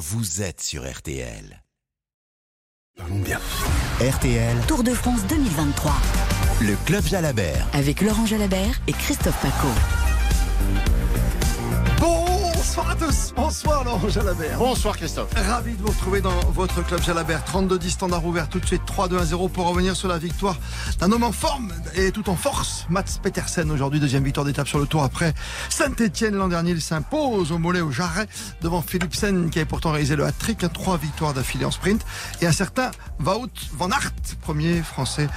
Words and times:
vous 0.00 0.40
êtes 0.40 0.62
sur 0.62 0.90
RTL. 0.90 1.62
Parlons 2.96 3.18
bien. 3.18 3.38
RTL, 4.00 4.56
Tour 4.66 4.82
de 4.82 4.94
France 4.94 5.26
2023 5.28 5.92
le 6.62 6.76
Club 6.84 7.02
Jalabert. 7.04 7.66
avec 7.72 8.02
Laurent 8.02 8.26
Jalabert 8.26 8.80
et 8.86 8.92
Christophe 8.92 9.40
Paco. 9.40 9.68
Bonsoir 12.70 12.90
à 12.90 12.94
tous. 12.94 13.32
Bonsoir 13.34 13.82
Laurent 13.82 14.08
Jalabert. 14.08 14.56
Bonsoir 14.56 14.96
Christophe. 14.96 15.34
Ravi 15.34 15.72
de 15.74 15.82
vous 15.82 15.88
retrouver 15.88 16.20
dans 16.20 16.38
votre 16.52 16.86
club 16.86 17.02
Jalabert. 17.02 17.42
32-10 17.52 17.90
standard 17.90 18.24
ouvert 18.24 18.48
tout 18.48 18.60
de 18.60 18.66
suite 18.66 18.82
3-2-1-0 18.86 19.50
pour 19.50 19.66
revenir 19.66 19.96
sur 19.96 20.06
la 20.06 20.18
victoire 20.18 20.56
d'un 21.00 21.10
homme 21.10 21.24
en 21.24 21.32
forme 21.32 21.72
et 21.96 22.12
tout 22.12 22.30
en 22.30 22.36
force. 22.36 22.86
Mats 22.88 23.18
Petersen 23.20 23.72
aujourd'hui, 23.72 23.98
deuxième 23.98 24.22
victoire 24.22 24.46
d'étape 24.46 24.68
sur 24.68 24.78
le 24.78 24.86
tour 24.86 25.02
après 25.02 25.34
Saint-Etienne 25.68 26.36
l'an 26.36 26.46
dernier. 26.46 26.70
Il 26.70 26.80
s'impose 26.80 27.50
au 27.50 27.58
mollet 27.58 27.80
au 27.80 27.90
jarret 27.90 28.28
devant 28.62 28.82
Philipsen 28.82 29.50
qui 29.50 29.58
avait 29.58 29.66
pourtant 29.66 29.90
réalisé 29.90 30.14
le 30.14 30.24
hat-trick. 30.24 30.64
Trois 30.72 30.96
victoires 30.96 31.34
d'affilée 31.34 31.64
en 31.64 31.72
sprint 31.72 32.06
et 32.40 32.46
un 32.46 32.52
certain 32.52 32.92
Wout 33.18 33.50
van 33.72 33.90
Aert, 33.90 34.12
premier 34.42 34.80
français. 34.82 35.28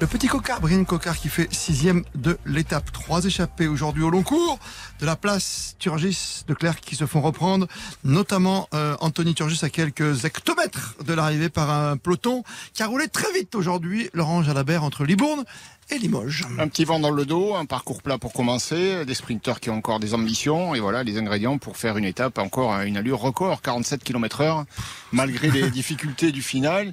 Le 0.00 0.06
petit 0.06 0.26
cocard, 0.26 0.62
Brian 0.62 0.84
Cocard 0.84 1.18
qui 1.18 1.28
fait 1.28 1.52
sixième 1.52 2.04
de 2.14 2.38
l'étape. 2.46 2.90
Trois 2.92 3.26
échappés 3.26 3.68
aujourd'hui 3.68 4.04
au 4.04 4.08
long 4.08 4.22
cours 4.22 4.58
de 5.00 5.06
la 5.06 5.16
place 5.16 5.76
Turgis 5.78 6.44
de 6.48 6.54
Clerc 6.54 6.78
qui 6.88 6.96
se 6.96 7.06
font 7.06 7.20
reprendre, 7.20 7.68
notamment 8.02 8.68
euh, 8.72 8.96
Anthony 9.00 9.34
Turgis 9.34 9.62
à 9.62 9.68
quelques 9.68 10.24
hectomètres 10.24 10.94
de 11.04 11.12
l'arrivée 11.12 11.50
par 11.50 11.70
un 11.70 11.98
peloton 11.98 12.42
qui 12.72 12.82
a 12.82 12.86
roulé 12.86 13.08
très 13.08 13.30
vite 13.32 13.54
aujourd'hui, 13.54 14.08
Laurent 14.14 14.42
Jalabert 14.42 14.82
entre 14.82 15.04
Libourne 15.04 15.44
et 15.90 15.98
Limoges. 15.98 16.46
Un 16.58 16.68
petit 16.68 16.84
vent 16.84 16.98
dans 16.98 17.10
le 17.10 17.26
dos, 17.26 17.54
un 17.54 17.66
parcours 17.66 18.02
plat 18.02 18.16
pour 18.16 18.32
commencer, 18.32 19.04
des 19.04 19.14
sprinteurs 19.14 19.60
qui 19.60 19.68
ont 19.68 19.76
encore 19.76 20.00
des 20.00 20.14
ambitions 20.14 20.74
et 20.74 20.80
voilà 20.80 21.02
les 21.02 21.18
ingrédients 21.18 21.58
pour 21.58 21.76
faire 21.76 21.98
une 21.98 22.04
étape 22.04 22.38
encore 22.38 22.72
à 22.72 22.86
une 22.86 22.96
allure 22.96 23.18
record, 23.18 23.60
47 23.60 24.02
km 24.02 24.40
heure, 24.40 24.64
malgré 25.12 25.50
les 25.50 25.70
difficultés 25.78 26.32
du 26.32 26.42
final. 26.42 26.92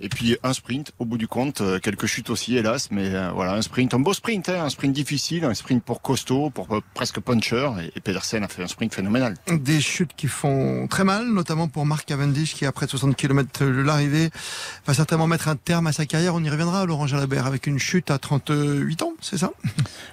Et 0.00 0.08
puis 0.08 0.36
un 0.44 0.52
sprint 0.52 0.92
au 0.98 1.04
bout 1.04 1.18
du 1.18 1.26
compte, 1.26 1.60
euh, 1.60 1.80
quelques 1.80 2.06
chutes 2.06 2.30
aussi 2.30 2.56
hélas, 2.56 2.88
mais 2.92 3.14
euh, 3.14 3.30
voilà 3.34 3.54
un 3.54 3.62
sprint, 3.62 3.94
un 3.94 3.98
beau 3.98 4.12
sprint, 4.12 4.48
hein, 4.48 4.64
un 4.64 4.68
sprint 4.68 4.92
difficile, 4.92 5.44
un 5.44 5.54
sprint 5.54 5.82
pour 5.82 6.02
costaud, 6.02 6.50
pour 6.50 6.72
euh, 6.72 6.80
presque 6.94 7.18
puncher. 7.18 7.68
Et, 7.96 8.00
Pedersen 8.00 8.44
a 8.44 8.48
fait 8.48 8.62
un 8.62 8.68
sprint 8.68 8.94
phénoménal. 8.94 9.34
Des 9.50 9.80
chutes 9.80 10.12
qui 10.16 10.28
font 10.28 10.86
très 10.88 11.02
mal, 11.02 11.26
notamment 11.26 11.66
pour 11.66 11.84
Mark 11.84 12.06
Cavendish 12.06 12.54
qui 12.54 12.64
après 12.64 12.86
60 12.86 13.16
km 13.16 13.64
de 13.64 13.82
l'arrivée 13.82 14.30
va 14.86 14.94
certainement 14.94 15.26
mettre 15.26 15.48
un 15.48 15.56
terme 15.56 15.88
à 15.88 15.92
sa 15.92 16.06
carrière. 16.06 16.34
On 16.36 16.44
y 16.44 16.50
reviendra, 16.50 16.86
Laurent 16.86 17.08
Jalabert, 17.08 17.46
avec 17.46 17.66
une 17.66 17.80
chute 17.80 18.12
à 18.12 18.18
38 18.18 19.02
ans, 19.02 19.14
c'est 19.20 19.38
ça? 19.38 19.50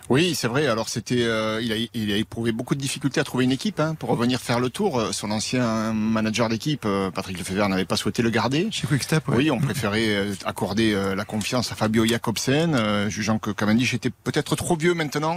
Oui, 0.09 0.35
c'est 0.35 0.47
vrai. 0.47 0.67
Alors 0.67 0.89
c'était, 0.89 1.23
euh, 1.23 1.59
il, 1.61 1.71
a, 1.71 1.75
il 1.93 2.11
a 2.11 2.17
éprouvé 2.17 2.51
beaucoup 2.51 2.75
de 2.75 2.79
difficultés 2.79 3.19
à 3.19 3.23
trouver 3.23 3.43
une 3.43 3.51
équipe 3.51 3.79
hein, 3.79 3.95
pour 3.95 4.09
revenir 4.09 4.39
faire 4.39 4.59
le 4.59 4.69
tour. 4.69 5.13
Son 5.13 5.31
ancien 5.31 5.93
manager 5.93 6.49
d'équipe, 6.49 6.87
Patrick 7.13 7.37
Lefebvre, 7.37 7.67
n'avait 7.69 7.85
pas 7.85 7.97
souhaité 7.97 8.21
le 8.21 8.29
garder. 8.29 8.67
Chez 8.71 8.87
Quickstep, 8.87 9.27
ouais. 9.29 9.37
Oui, 9.37 9.51
on 9.51 9.59
préférait 9.75 10.15
euh, 10.15 10.33
accorder 10.45 10.93
euh, 10.93 11.15
la 11.15 11.25
confiance 11.25 11.69
à 11.73 11.75
Fabio 11.75 12.05
Jacobsen, 12.05 12.75
euh, 12.75 13.09
jugeant 13.09 13.39
que 13.39 13.51
Cavendish 13.51 13.93
était 13.93 14.09
peut-être 14.09 14.55
trop 14.55 14.77
vieux 14.77 14.93
maintenant. 14.93 15.35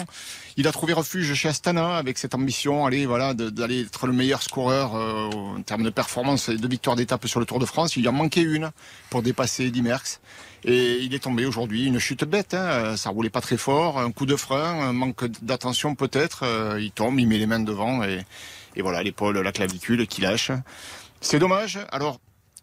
Il 0.56 0.68
a 0.68 0.72
trouvé 0.72 0.92
refuge 0.92 1.34
chez 1.34 1.48
Astana 1.48 1.96
avec 1.96 2.18
cette 2.18 2.36
ambition, 2.36 2.86
allez, 2.86 3.04
voilà, 3.04 3.34
d'aller 3.34 3.80
être 3.80 4.06
le 4.06 4.12
meilleur 4.12 4.40
scoreur 4.42 4.94
en 4.94 5.60
termes 5.62 5.82
de 5.82 5.90
performance 5.90 6.48
et 6.48 6.56
de 6.56 6.68
victoire 6.68 6.94
d'étape 6.94 7.26
sur 7.26 7.40
le 7.40 7.46
Tour 7.46 7.58
de 7.58 7.64
France. 7.64 7.96
Il 7.96 8.08
en 8.08 8.12
manquait 8.12 8.42
une 8.42 8.70
pour 9.10 9.22
dépasser 9.22 9.66
Eddy. 9.66 9.82
Et 10.64 10.98
il 11.00 11.14
est 11.14 11.20
tombé 11.20 11.44
aujourd'hui, 11.46 11.86
une 11.86 11.98
chute 11.98 12.24
bête, 12.24 12.54
hein. 12.54 12.96
ça 12.96 13.10
roulait 13.10 13.30
pas 13.30 13.40
très 13.40 13.56
fort, 13.56 14.00
un 14.00 14.10
coup 14.10 14.26
de 14.26 14.34
frein, 14.34 14.88
un 14.88 14.92
manque 14.92 15.24
d'attention 15.42 15.94
peut-être, 15.94 16.44
il 16.80 16.90
tombe, 16.90 17.18
il 17.20 17.28
met 17.28 17.38
les 17.38 17.46
mains 17.46 17.60
devant 17.60 18.02
et, 18.02 18.24
et 18.74 18.82
voilà, 18.82 19.04
l'épaule, 19.04 19.38
la 19.38 19.52
clavicule 19.52 20.08
qui 20.08 20.20
lâche. 20.20 20.50
C'est 21.20 21.38
dommage, 21.38 21.78
alors 21.92 22.18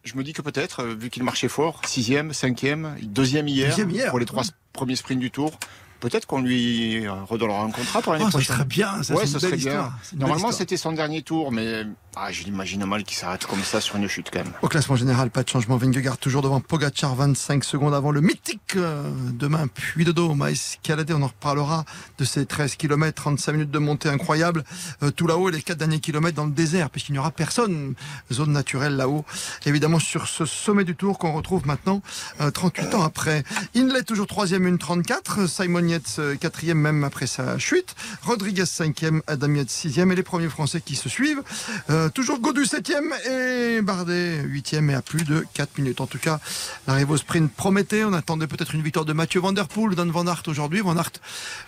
je 0.05 0.15
me 0.15 0.23
dis 0.23 0.33
que 0.33 0.41
peut-être, 0.41 0.81
euh, 0.81 0.93
vu 0.95 1.09
qu'il 1.09 1.23
marchait 1.23 1.47
fort, 1.49 1.81
sixième, 1.85 2.31
cinquième, 2.31 2.95
deuxième 3.01 3.47
hier, 3.47 3.69
Deuxième 3.69 3.89
hier, 3.89 4.09
pour 4.09 4.19
les 4.19 4.25
trois 4.25 4.43
ouais. 4.43 4.49
premiers 4.71 4.95
sprints 4.95 5.19
du 5.19 5.31
tour, 5.31 5.51
peut-être 5.99 6.27
qu'on 6.27 6.41
lui 6.41 7.07
redonnera 7.07 7.63
un 7.63 7.71
contrat 7.71 8.01
pour 8.01 8.13
l'année 8.13 8.25
Oh, 8.27 8.31
ça 8.31 8.37
prochaine. 8.37 8.55
serait 8.55 8.65
bien, 8.65 9.01
ça, 9.03 9.15
ouais, 9.15 9.25
ça 9.25 9.39
serait 9.39 9.57
bien. 9.57 9.91
Normalement, 10.15 10.51
c'était 10.51 10.77
son 10.77 10.91
dernier 10.91 11.23
tour, 11.23 11.51
mais 11.51 11.83
ah, 12.17 12.31
je 12.31 12.43
l'imagine 12.43 12.85
mal 12.85 13.03
qu'il 13.03 13.17
s'arrête 13.17 13.45
comme 13.45 13.63
ça 13.63 13.81
sur 13.81 13.97
une 13.97 14.07
chute 14.07 14.29
quand 14.31 14.43
même. 14.43 14.53
Au 14.61 14.67
classement 14.67 14.95
général, 14.95 15.29
pas 15.29 15.43
de 15.43 15.49
changement. 15.49 15.77
Vingegaard 15.77 16.17
toujours 16.17 16.41
devant 16.41 16.61
Pogacar, 16.61 17.13
25 17.15 17.63
secondes 17.63 17.93
avant 17.93 18.11
le 18.11 18.21
mythique 18.21 18.75
euh, 18.77 19.11
demain. 19.33 19.67
Puy 19.67 20.05
de 20.05 20.11
Dôme 20.11 20.41
à 20.41 20.51
escalader. 20.51 21.13
On 21.13 21.21
en 21.21 21.27
reparlera 21.27 21.85
de 22.17 22.23
ces 22.23 22.45
13 22.45 22.75
km, 22.75 23.21
35 23.21 23.51
minutes 23.51 23.71
de 23.71 23.79
montée 23.79 24.09
incroyable. 24.09 24.63
Euh, 25.03 25.11
tout 25.11 25.27
là-haut, 25.27 25.49
et 25.49 25.51
les 25.51 25.61
4 25.61 25.77
derniers 25.77 25.99
kilomètres 25.99 26.35
dans 26.35 26.45
le 26.45 26.51
désert, 26.51 26.89
puisqu'il 26.89 27.13
n'y 27.13 27.19
aura 27.19 27.31
personne. 27.31 27.95
Zone 28.31 28.51
naturelle 28.51 28.95
là-haut. 28.95 29.25
Évidemment, 29.65 29.99
sur 29.99 30.27
ce 30.27 30.45
sommet 30.45 30.83
du 30.83 30.95
tour 30.95 31.19
qu'on 31.19 31.33
retrouve 31.33 31.67
maintenant, 31.67 32.01
euh, 32.41 32.51
38 32.51 32.95
ans 32.95 33.03
après. 33.03 33.43
Inlet 33.75 34.03
toujours 34.03 34.27
troisième, 34.27 34.67
une 34.67 34.77
34. 34.77 35.47
Simon 35.47 35.85
Yates 35.87 36.15
euh, 36.19 36.35
quatrième 36.35 36.77
même 36.77 37.03
après 37.03 37.27
sa 37.27 37.57
chute. 37.57 37.95
Rodriguez 38.23 38.65
cinquième, 38.65 39.21
Adam 39.27 39.53
Yates 39.53 39.69
sixième. 39.69 40.11
Et 40.11 40.15
les 40.15 40.23
premiers 40.23 40.49
Français 40.49 40.81
qui 40.81 40.95
se 40.95 41.09
suivent. 41.09 41.43
Euh, 41.89 42.04
toujours 42.13 42.39
Godu 42.39 42.65
7 42.65 42.93
et 43.29 43.81
Bardet 43.81 44.41
8 44.43 44.73
et 44.73 44.93
à 44.93 45.01
plus 45.01 45.23
de 45.23 45.45
4 45.53 45.77
minutes. 45.77 46.01
En 46.01 46.07
tout 46.07 46.17
cas, 46.17 46.39
l'arrivée 46.87 47.13
au 47.13 47.17
sprint 47.17 47.51
promettait. 47.51 48.03
On 48.03 48.13
attendait 48.13 48.47
peut-être 48.47 48.75
une 48.75 48.81
victoire 48.81 49.05
de 49.05 49.13
Mathieu 49.13 49.39
Van 49.39 49.53
Der 49.53 49.67
Poel, 49.67 49.95
Dan 49.95 50.11
Van 50.11 50.27
Aert 50.27 50.43
aujourd'hui. 50.47 50.81
Van 50.81 50.95
Aert, 50.97 51.11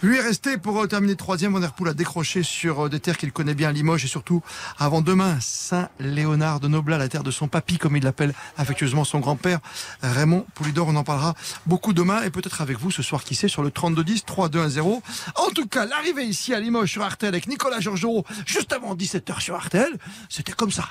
lui, 0.01 0.17
est 0.17 0.21
resté 0.21 0.57
pour 0.57 0.81
euh, 0.81 0.87
terminer 0.87 1.15
troisième. 1.15 1.53
Van 1.53 1.59
Der 1.59 1.73
Poel 1.73 1.89
a 1.89 1.93
décroché 1.93 2.43
sur 2.43 2.85
euh, 2.85 2.89
des 2.89 2.99
terres 2.99 3.17
qu'il 3.17 3.31
connaît 3.31 3.53
bien, 3.53 3.71
Limoges 3.71 4.05
et 4.05 4.07
surtout 4.07 4.41
avant 4.77 5.01
demain, 5.01 5.37
Saint-Léonard 5.41 6.59
de 6.59 6.67
Noblat, 6.67 6.97
la 6.97 7.09
terre 7.09 7.23
de 7.23 7.31
son 7.31 7.47
papy, 7.47 7.77
comme 7.77 7.95
il 7.95 8.03
l'appelle 8.03 8.33
affectueusement 8.57 9.03
son 9.03 9.19
grand-père, 9.19 9.59
Raymond 10.01 10.45
Poulidor. 10.53 10.87
On 10.87 10.95
en 10.95 11.03
parlera 11.03 11.33
beaucoup 11.65 11.93
demain 11.93 12.23
et 12.23 12.29
peut-être 12.29 12.61
avec 12.61 12.79
vous 12.79 12.91
ce 12.91 13.01
soir, 13.01 13.23
qui 13.23 13.35
sait, 13.35 13.47
sur 13.47 13.63
le 13.63 13.69
32-10, 13.69 14.25
3-2-1-0. 14.25 15.01
En 15.35 15.49
tout 15.49 15.67
cas, 15.67 15.85
l'arrivée 15.85 16.25
ici 16.25 16.53
à 16.53 16.59
Limoges 16.59 16.91
sur 16.91 17.03
Artel 17.03 17.29
avec 17.29 17.47
Nicolas 17.47 17.79
Georgerot, 17.79 18.25
juste 18.45 18.73
avant 18.73 18.95
17h 18.95 19.41
sur 19.41 19.55
Artel, 19.55 19.97
c'était 20.29 20.53
comme 20.53 20.71
ça. 20.71 20.83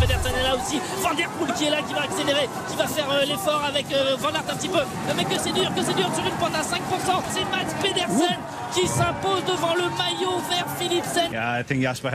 Pedersen 0.00 0.32
est 0.34 0.42
là 0.42 0.56
aussi, 0.56 0.80
Van 1.02 1.14
Der 1.14 1.28
Poel 1.28 1.52
qui 1.54 1.64
est 1.64 1.70
là, 1.70 1.82
qui 1.86 1.92
va 1.92 2.02
accélérer, 2.02 2.48
qui 2.68 2.76
va 2.76 2.86
faire 2.86 3.10
euh, 3.10 3.24
l'effort 3.26 3.62
avec 3.64 3.86
euh, 3.92 4.16
Van 4.18 4.30
Aert 4.30 4.44
un 4.50 4.56
petit 4.56 4.68
peu. 4.68 4.78
Euh, 4.78 5.12
Mais 5.16 5.24
que 5.24 5.38
c'est 5.38 5.52
dur, 5.52 5.70
que 5.74 5.82
c'est 5.82 5.94
dur 5.94 6.08
sur 6.14 6.24
une 6.24 6.32
pointe 6.38 6.54
à 6.54 6.62
5%. 6.62 7.22
C'est 7.30 7.44
Mats 7.44 7.74
Pedersen 7.82 8.38
qui 8.72 8.86
s'impose 8.86 9.44
devant 9.46 9.74
le 9.74 9.82
maillot 9.98 10.38
vert 10.48 10.66
Philipsen. 10.78 11.30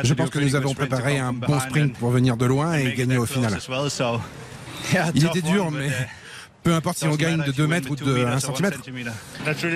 Je 0.04 0.14
pense 0.14 0.30
que 0.30 0.40
nous 0.40 0.56
avons 0.56 0.74
préparé 0.74 1.20
un 1.20 1.34
bon 1.34 1.60
sprint 1.60 1.98
pour 1.98 2.10
venir 2.10 2.38
de 2.38 2.46
loin 2.46 2.74
et 2.74 2.94
gagner 2.94 3.18
au 3.18 3.26
final. 3.26 3.54
Il 5.16 5.26
était 5.26 5.42
dur, 5.42 5.72
mais 5.72 5.90
peu 6.66 6.74
importe 6.74 6.98
si 6.98 7.06
on 7.06 7.16
gagne 7.16 7.44
de 7.44 7.52
2 7.52 7.68
mètres 7.68 7.92
ou 7.92 7.96
de 7.96 8.26
1 8.26 8.40
cm. 8.40 8.72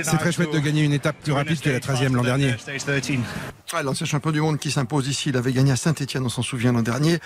C'est 0.04 0.18
très 0.18 0.32
chouette 0.32 0.52
de 0.52 0.58
gagner 0.58 0.84
une 0.84 0.94
étape 0.94 1.18
plus 1.24 1.34
rapide 1.34 1.60
que 1.62 1.70
la 1.70 1.80
13e 1.80 2.14
l'an 2.14 2.24
dernier. 2.24 2.56
Ah, 3.72 3.84
L'ancien 3.84 4.08
champion 4.08 4.32
du 4.32 4.42
monde 4.42 4.58
qui 4.58 4.72
s'impose 4.72 5.08
ici, 5.08 5.30
il 5.30 5.38
avait 5.38 5.54
gagné 5.54 5.72
à 5.72 5.76
Saint-Etienne, 5.76 6.24
on 6.26 6.30
s'en 6.30 6.42
souvient 6.42 6.72
l'an 6.72 6.82
dernier. 6.82 7.20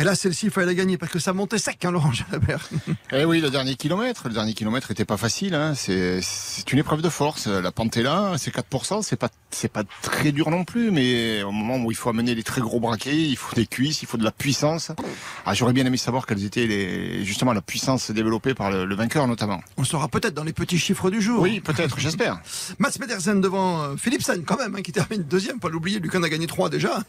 Et 0.00 0.02
là, 0.02 0.16
celle-ci, 0.16 0.46
il 0.46 0.50
fallait 0.50 0.66
la 0.66 0.74
gagner 0.74 0.98
parce 0.98 1.12
que 1.12 1.20
ça 1.20 1.32
montait 1.32 1.58
sec, 1.58 1.84
hein, 1.84 1.92
Laurent 1.92 2.12
Jalabert. 2.12 2.68
Eh 3.12 3.24
oui, 3.24 3.40
le 3.40 3.50
dernier 3.50 3.76
kilomètre, 3.76 4.26
le 4.26 4.34
dernier 4.34 4.54
kilomètre 4.54 4.90
était 4.90 5.04
pas 5.04 5.16
facile. 5.16 5.54
Hein. 5.54 5.74
C'est, 5.76 6.20
une 6.72 6.78
épreuve 6.80 7.00
de 7.00 7.08
force. 7.08 7.46
La 7.46 7.70
pente 7.70 7.96
est 7.96 8.02
là, 8.02 8.34
c'est 8.36 8.52
4%, 8.52 9.02
c'est 9.02 9.14
pas, 9.14 9.28
c'est 9.50 9.70
pas 9.70 9.84
très 10.02 10.32
dur 10.32 10.50
non 10.50 10.64
plus, 10.64 10.90
mais 10.90 11.44
au 11.44 11.52
moment 11.52 11.76
où 11.76 11.92
il 11.92 11.96
faut 11.96 12.10
amener 12.10 12.34
les 12.34 12.42
très 12.42 12.60
gros 12.60 12.80
braquets, 12.80 13.16
il 13.16 13.36
faut 13.36 13.54
des 13.54 13.66
cuisses, 13.66 14.02
il 14.02 14.08
faut 14.08 14.16
de 14.16 14.24
la 14.24 14.32
puissance. 14.32 14.90
Ah, 15.46 15.54
j'aurais 15.54 15.72
bien 15.72 15.86
aimé 15.86 15.98
savoir 15.98 16.26
quelles 16.26 16.44
étaient 16.44 16.66
les, 16.66 17.24
justement 17.24 17.52
la 17.52 17.62
puissance 17.62 18.10
développée 18.10 18.54
par 18.54 18.72
le, 18.72 18.84
le 18.84 18.96
notamment. 19.26 19.60
On 19.76 19.84
saura 19.84 20.08
peut-être 20.08 20.34
dans 20.34 20.44
les 20.44 20.52
petits 20.52 20.78
chiffres 20.78 21.10
du 21.10 21.20
jour. 21.20 21.42
Oui, 21.42 21.60
peut-être, 21.60 21.98
j'espère. 21.98 22.40
Mats 22.78 22.92
Pedersen 22.98 23.40
devant 23.40 23.82
euh, 23.82 23.96
Philipsen, 23.96 24.44
quand 24.44 24.58
même, 24.58 24.74
hein, 24.74 24.82
qui 24.82 24.92
termine 24.92 25.22
deuxième, 25.22 25.60
pas 25.60 25.68
l'oublier, 25.68 26.00
en 26.14 26.22
a 26.22 26.28
gagné 26.28 26.46
trois 26.46 26.68
déjà. 26.68 27.02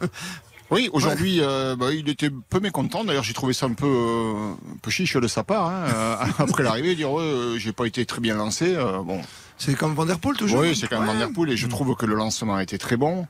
Oui, 0.70 0.90
aujourd'hui, 0.92 1.38
euh, 1.40 1.76
bah, 1.76 1.92
il 1.92 2.08
était 2.08 2.30
peu 2.30 2.58
mécontent. 2.58 3.04
D'ailleurs, 3.04 3.22
j'ai 3.22 3.34
trouvé 3.34 3.52
ça 3.52 3.66
un 3.66 3.72
peu, 3.72 3.86
euh, 3.86 4.52
un 4.52 4.76
peu 4.82 4.90
chiche 4.90 5.16
de 5.16 5.28
sa 5.28 5.44
part. 5.44 5.66
Hein, 5.66 5.84
euh, 5.94 6.16
après 6.38 6.62
l'arrivée, 6.62 6.94
dire 6.94 7.12
ouais, 7.12 7.54
j'ai 7.58 7.72
pas 7.72 7.86
été 7.86 8.04
très 8.04 8.20
bien 8.20 8.34
lancé. 8.34 8.74
bon, 9.04 9.20
C'est 9.58 9.76
comme 9.76 9.94
Van 9.94 10.06
Der 10.06 10.18
Poel 10.18 10.36
toujours. 10.36 10.60
Oui, 10.60 10.74
c'est 10.74 10.88
même 10.98 11.00
Ouais. 11.00 11.06
Van 11.06 11.14
Der 11.18 11.30
Poel 11.30 11.50
et 11.50 11.56
je 11.56 11.66
trouve 11.68 11.94
que 11.94 12.06
le 12.06 12.16
lancement 12.16 12.56
a 12.56 12.62
été 12.62 12.78
très 12.78 12.96
bon. 12.96 13.26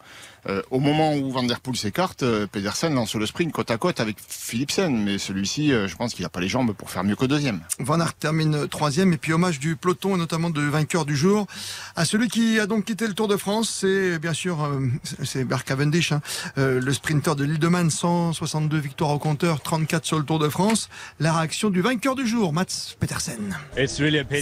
Euh, 0.48 0.62
au 0.70 0.80
moment 0.80 1.14
où 1.14 1.30
Van 1.30 1.42
Der 1.42 1.60
Poel 1.60 1.76
s'écarte, 1.76 2.22
euh, 2.22 2.46
Pedersen 2.46 2.94
lance 2.94 3.14
le 3.14 3.26
sprint 3.26 3.52
côte 3.52 3.70
à 3.70 3.78
côte 3.78 4.00
avec 4.00 4.16
Philipsen, 4.28 5.02
mais 5.02 5.18
celui-ci, 5.18 5.72
euh, 5.72 5.88
je 5.88 5.96
pense 5.96 6.14
qu'il 6.14 6.22
n'a 6.22 6.28
pas 6.28 6.40
les 6.40 6.48
jambes 6.48 6.72
pour 6.72 6.90
faire 6.90 7.04
mieux 7.04 7.16
que 7.16 7.24
deuxième. 7.24 7.60
Van 7.78 8.00
Aert 8.00 8.14
termine 8.14 8.68
troisième 8.68 9.12
et 9.12 9.16
puis 9.16 9.32
hommage 9.32 9.58
du 9.58 9.76
peloton 9.76 10.14
et 10.14 10.18
notamment 10.18 10.50
du 10.50 10.68
vainqueur 10.68 11.04
du 11.04 11.16
jour 11.16 11.46
à 11.96 12.04
celui 12.04 12.28
qui 12.28 12.60
a 12.60 12.66
donc 12.66 12.84
quitté 12.84 13.06
le 13.06 13.14
Tour 13.14 13.28
de 13.28 13.36
France, 13.36 13.70
c'est 13.80 14.18
bien 14.18 14.32
sûr 14.32 14.62
euh, 14.62 14.80
c'est 15.24 15.44
Bert 15.44 15.64
Cavendish, 15.64 16.12
hein, 16.12 16.20
euh, 16.58 16.80
le 16.80 16.92
sprinter 16.92 17.34
de 17.34 17.44
l'île 17.44 17.58
de 17.58 17.68
Man, 17.68 17.90
162 17.90 18.76
victoires 18.78 19.10
au 19.10 19.18
compteur, 19.18 19.60
34 19.60 20.04
sur 20.04 20.18
le 20.18 20.24
Tour 20.24 20.38
de 20.38 20.48
France. 20.48 20.88
La 21.20 21.32
réaction 21.32 21.70
du 21.70 21.80
vainqueur 21.80 22.14
du 22.14 22.26
jour, 22.26 22.52
Mats 22.52 22.94
Petersen. 23.00 23.56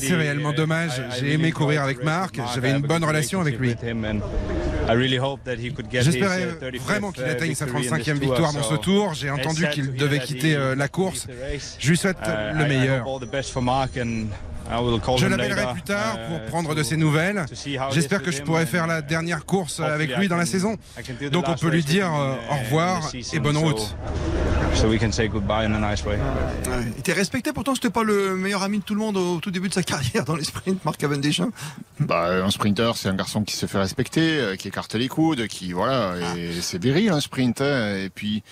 C'est 0.08 0.14
réellement 0.16 0.52
dommage. 0.52 1.00
J'ai 1.18 1.32
aimé 1.32 1.52
courir 1.52 1.82
avec 1.82 2.02
Marc. 2.02 2.40
J'avais 2.54 2.72
une 2.72 2.82
bonne 2.82 3.04
relation 3.04 3.40
avec 3.40 3.58
lui. 3.58 3.74
J'espérais 6.00 6.48
vraiment 6.84 7.12
qu'il 7.12 7.24
atteigne 7.24 7.54
sa 7.54 7.66
35e 7.66 8.18
victoire 8.18 8.52
dans 8.52 8.62
ce 8.62 8.74
tour. 8.74 9.14
J'ai 9.14 9.30
entendu 9.30 9.68
qu'il 9.70 9.94
devait 9.94 10.20
quitter 10.20 10.54
euh, 10.54 10.74
la 10.74 10.88
course. 10.88 11.26
Je 11.78 11.90
lui 11.90 11.96
souhaite 11.96 12.18
le 12.26 12.66
meilleur. 12.66 13.06
Je 15.16 15.26
l'appellerai 15.26 15.72
plus 15.72 15.82
tard 15.82 16.18
pour 16.28 16.40
prendre 16.46 16.74
de 16.74 16.82
ses 16.82 16.96
nouvelles. 16.96 17.44
J'espère 17.92 18.22
que 18.22 18.30
je 18.30 18.42
pourrai 18.42 18.66
faire 18.66 18.86
la 18.86 19.02
dernière 19.02 19.44
course 19.44 19.80
avec 19.80 20.16
lui 20.16 20.28
dans 20.28 20.36
la 20.36 20.46
saison. 20.46 20.76
Donc 21.30 21.48
on 21.48 21.54
peut 21.54 21.70
lui 21.70 21.84
dire 21.84 22.12
euh, 22.14 22.34
au 22.50 22.56
revoir 22.64 23.10
et 23.32 23.38
bonne 23.40 23.56
route. 23.56 23.96
Il 26.92 26.98
était 26.98 27.12
respecté, 27.12 27.52
pourtant 27.52 27.74
c'était 27.74 27.90
pas 27.90 28.02
le 28.02 28.36
meilleur 28.36 28.62
ami 28.62 28.80
de 28.80 28.84
tout 28.84 28.94
le 28.94 29.00
monde 29.00 29.16
au 29.16 29.38
tout 29.38 29.50
début 29.50 29.68
de 29.68 29.74
sa 29.74 29.82
carrière 29.82 30.24
dans 30.24 30.36
les 30.36 30.44
sprints, 30.44 30.84
Marc 30.84 30.98
Cavendish. 30.98 31.40
Hein. 31.40 31.50
bah, 32.00 32.44
un 32.44 32.50
sprinter, 32.50 32.96
c'est 32.96 33.08
un 33.08 33.14
garçon 33.14 33.42
qui 33.44 33.56
se 33.56 33.66
fait 33.66 33.78
respecter, 33.78 34.38
euh, 34.38 34.56
qui 34.56 34.68
écarte 34.68 34.94
les 34.94 35.08
coudes, 35.08 35.46
qui 35.46 35.72
voilà, 35.72 36.14
et 36.36 36.60
c'est 36.60 36.82
viril 36.82 37.10
un 37.10 37.20
sprint. 37.20 37.60
Hein. 37.60 37.96
et 37.96 38.10
puis 38.10 38.42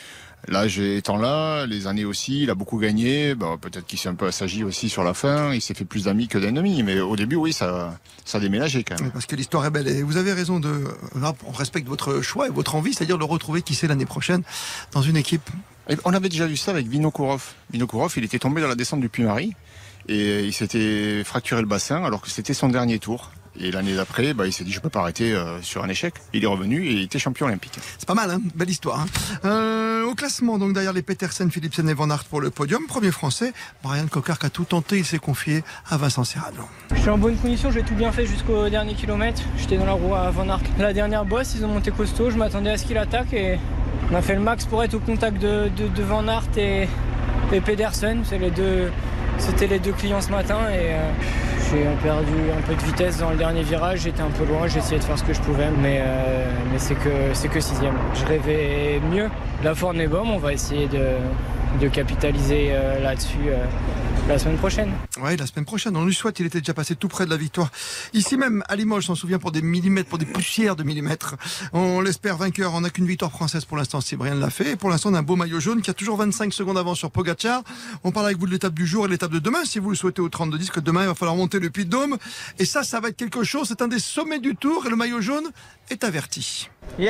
L'âge 0.48 0.80
étant 0.80 1.16
là, 1.16 1.66
les 1.66 1.86
années 1.86 2.04
aussi, 2.04 2.42
il 2.42 2.50
a 2.50 2.56
beaucoup 2.56 2.78
gagné. 2.78 3.34
Bah, 3.36 3.56
peut-être 3.60 3.86
qu'il 3.86 3.98
s'est 3.98 4.08
un 4.08 4.14
peu 4.14 4.26
assagi 4.26 4.64
aussi 4.64 4.88
sur 4.88 5.04
la 5.04 5.14
fin. 5.14 5.52
Il 5.52 5.60
s'est 5.60 5.74
fait 5.74 5.84
plus 5.84 6.04
d'amis 6.04 6.26
que 6.26 6.36
d'ennemis. 6.36 6.82
Mais 6.82 7.00
au 7.00 7.14
début, 7.14 7.36
oui, 7.36 7.52
ça, 7.52 7.96
ça 8.24 8.38
a 8.38 8.40
déménagé 8.40 8.82
quand 8.82 9.00
même. 9.00 9.12
parce 9.12 9.26
que 9.26 9.36
l'histoire 9.36 9.64
est 9.66 9.70
belle. 9.70 9.86
Et 9.86 10.02
vous 10.02 10.16
avez 10.16 10.32
raison 10.32 10.58
de. 10.58 10.84
on 11.46 11.52
respecte 11.52 11.86
votre 11.86 12.22
choix 12.22 12.48
et 12.48 12.50
votre 12.50 12.74
envie, 12.74 12.92
c'est-à-dire 12.92 13.19
de 13.19 13.24
retrouver 13.24 13.62
qui 13.62 13.74
c'est 13.74 13.86
l'année 13.86 14.06
prochaine 14.06 14.42
dans 14.92 15.02
une 15.02 15.16
équipe. 15.16 15.48
On 16.05 16.12
avait 16.12 16.29
déjà 16.29 16.46
vu 16.46 16.56
ça 16.56 16.70
avec 16.70 16.87
Vinokourov. 16.87 17.55
Vinokourov, 17.70 18.12
il 18.17 18.25
était 18.25 18.38
tombé 18.38 18.61
dans 18.61 18.69
la 18.69 18.75
descente 18.75 19.00
du 19.00 19.08
Puy-Marie 19.08 19.55
et 20.08 20.44
il 20.44 20.52
s'était 20.52 21.23
fracturé 21.25 21.61
le 21.61 21.67
bassin 21.67 22.05
alors 22.05 22.20
que 22.20 22.31
c'était 22.31 22.55
son 22.55 22.69
dernier 22.69 22.99
tour. 22.99 23.31
Et 23.61 23.70
l'année 23.70 23.94
d'après, 23.94 24.32
bah, 24.32 24.46
il 24.46 24.52
s'est 24.52 24.64
dit 24.64 24.73
je 24.73 24.81
peux 24.81 24.88
pas 24.88 25.00
arrêter 25.00 25.34
euh, 25.34 25.61
sur 25.61 25.84
un 25.84 25.88
échec. 25.88 26.14
Il 26.32 26.43
est 26.43 26.46
revenu 26.46 26.87
et 26.87 26.93
il 26.93 27.02
était 27.02 27.19
champion 27.19 27.46
olympique. 27.46 27.79
C'est 27.99 28.06
pas 28.06 28.14
mal, 28.14 28.31
hein 28.31 28.40
belle 28.55 28.70
histoire. 28.70 29.00
Hein 29.00 29.06
euh, 29.44 30.05
au 30.05 30.14
classement, 30.14 30.58
donc 30.58 30.73
derrière 30.73 30.94
les 30.94 31.02
Petersen, 31.02 31.50
Philipsen 31.50 31.87
et 31.88 31.94
Van 31.94 32.08
Aert 32.08 32.25
pour 32.25 32.40
le 32.40 32.50
podium, 32.50 32.87
premier 32.87 33.11
français, 33.11 33.52
Brian 33.82 34.06
Coquart 34.06 34.38
a 34.43 34.50
tout 34.50 34.64
tenté, 34.64 34.99
il 34.99 35.05
s'est 35.05 35.19
confié 35.19 35.62
à 35.90 35.99
Vincent 35.99 36.25
Serrano. 36.25 36.62
Je 36.94 37.00
suis 37.00 37.11
en 37.11 37.19
bonne 37.19 37.37
condition, 37.37 37.70
j'ai 37.70 37.82
tout 37.82 37.94
bien 37.94 38.11
fait 38.11 38.25
jusqu'au 38.25 38.70
dernier 38.70 38.94
kilomètre. 38.94 39.43
J'étais 39.58 39.76
dans 39.76 39.87
la 39.87 39.93
roue 39.93 40.14
à 40.14 40.31
Van 40.31 40.49
Aert. 40.49 40.62
La 40.79 40.94
dernière 40.94 41.26
bosse, 41.26 41.55
ils 41.55 41.64
ont 41.64 41.69
monté 41.69 41.90
costaud, 41.90 42.31
je 42.31 42.38
m'attendais 42.38 42.70
à 42.70 42.79
ce 42.79 42.87
qu'il 42.87 42.96
attaque 42.96 43.34
et 43.34 43.58
on 44.11 44.15
a 44.15 44.23
fait 44.23 44.35
le 44.35 44.41
max 44.41 44.65
pour 44.65 44.83
être 44.83 44.94
au 44.94 44.99
contact 44.99 45.41
de, 45.41 45.69
de, 45.69 46.03
Van 46.03 46.27
Aert 46.29 46.59
et, 46.59 46.89
Pedersen. 47.61 48.23
C'était 49.39 49.67
les 49.67 49.79
deux 49.79 49.93
clients 49.93 50.21
ce 50.21 50.31
matin 50.31 50.59
et 50.71 50.93
euh, 50.93 51.11
j'ai 51.71 51.85
perdu 52.06 52.33
un 52.56 52.61
peu 52.62 52.75
de 52.75 52.83
vitesse 52.83 53.19
dans 53.19 53.31
le 53.31 53.37
dernier 53.37 53.62
virage, 53.62 54.00
j'étais 54.00 54.21
un 54.21 54.31
peu 54.31 54.44
loin, 54.44 54.67
j'ai 54.67 54.79
essayé 54.79 54.99
de 54.99 55.05
faire 55.05 55.19
ce 55.19 55.25
que 55.25 55.33
je 55.33 55.41
pouvais, 55.41 55.69
mais, 55.81 56.00
euh, 56.03 56.47
c'est 56.77 56.94
que 57.49 57.61
sixième. 57.61 57.94
Je 58.15 58.27
rêvais 58.27 59.00
mieux. 59.11 59.29
La 59.65 59.75
forme 59.75 60.00
est 60.00 60.06
bonne, 60.06 60.29
on 60.29 60.39
va 60.39 60.53
essayer 60.53 60.89
de, 60.89 61.89
capitaliser 61.89 62.69
euh, 62.71 63.03
là-dessus 63.03 63.50
la 64.28 64.38
semaine 64.38 64.56
prochaine. 64.56 64.92
Oui, 65.20 65.36
la 65.36 65.46
semaine 65.46 65.64
prochaine. 65.64 65.96
On 65.96 66.04
lui 66.04 66.14
souhaite, 66.14 66.38
il 66.40 66.46
était 66.46 66.60
déjà 66.60 66.74
passé 66.74 66.94
tout 66.94 67.08
près 67.08 67.24
de 67.24 67.30
la 67.30 67.36
victoire. 67.36 67.70
Ici 68.12 68.36
même, 68.36 68.62
à 68.69 68.76
Limoges, 68.76 69.06
s'en 69.06 69.14
souvient 69.14 69.38
pour 69.38 69.52
des 69.52 69.62
millimètres, 69.62 70.08
pour 70.08 70.19
des 70.19 70.26
poussières 70.26 70.76
de 70.76 70.84
millimètres. 70.84 71.36
On 71.72 72.00
l'espère 72.00 72.36
vainqueur. 72.36 72.74
On 72.74 72.82
n'a 72.82 72.90
qu'une 72.90 73.06
victoire 73.06 73.30
française 73.30 73.64
pour 73.64 73.76
l'instant, 73.76 74.00
si 74.00 74.16
Brian 74.16 74.34
l'a 74.34 74.50
fait. 74.50 74.72
Et 74.72 74.76
pour 74.76 74.90
l'instant, 74.90 75.10
on 75.10 75.14
a 75.14 75.19
un 75.19 75.22
beau 75.22 75.36
maillot 75.36 75.60
jaune 75.60 75.82
qui 75.82 75.90
a 75.90 75.94
toujours 75.94 76.16
25 76.16 76.52
secondes 76.52 76.78
avant 76.78 76.94
sur 76.94 77.10
Pogacar. 77.10 77.62
On 78.04 78.12
parle 78.12 78.26
avec 78.26 78.38
vous 78.38 78.46
de 78.46 78.52
l'étape 78.52 78.74
du 78.74 78.86
jour 78.86 79.06
et 79.06 79.08
l'étape 79.08 79.32
de 79.32 79.38
demain, 79.38 79.64
si 79.64 79.78
vous 79.78 79.90
le 79.90 79.96
souhaitez 79.96 80.22
au 80.22 80.28
32 80.28 80.58
10, 80.58 80.70
que 80.70 80.80
demain, 80.80 81.02
il 81.02 81.08
va 81.08 81.14
falloir 81.14 81.36
monter 81.36 81.58
le 81.58 81.70
Puy 81.70 81.84
de 81.84 81.90
Dôme. 81.90 82.16
Et 82.58 82.64
ça, 82.64 82.84
ça 82.84 83.00
va 83.00 83.08
être 83.08 83.16
quelque 83.16 83.42
chose. 83.42 83.69
C'est 83.69 83.82
un 83.82 83.88
des 83.88 83.98
sommets 83.98 84.40
du 84.40 84.54
tour 84.54 84.86
et 84.86 84.90
le 84.90 84.96
maillot 84.96 85.20
jaune 85.20 85.50
est 85.90 86.04
averti. 86.04 86.69
Uh, 86.98 87.04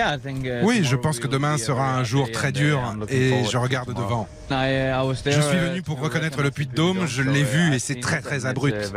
oui, 0.63 0.85
je 0.85 0.95
pense 0.95 1.19
que 1.19 1.27
demain 1.27 1.59
sera 1.59 1.95
un 1.97 2.05
jour 2.05 2.31
très 2.31 2.53
dur 2.53 2.81
et 3.09 3.43
je 3.51 3.57
regarde 3.57 3.93
devant. 3.95 4.29
Je 4.51 5.41
suis 5.41 5.59
venu 5.59 5.83
pour 5.83 5.99
reconnaître 5.99 6.43
le 6.43 6.51
Puy 6.51 6.67
de 6.67 6.75
Dôme, 6.75 7.07
je 7.13 7.23
l'ai 7.23 7.45
vu 7.45 7.75
et 7.75 7.79
c'est 7.79 8.01
très 8.01 8.21
très 8.21 8.47
abrupt. 8.47 8.93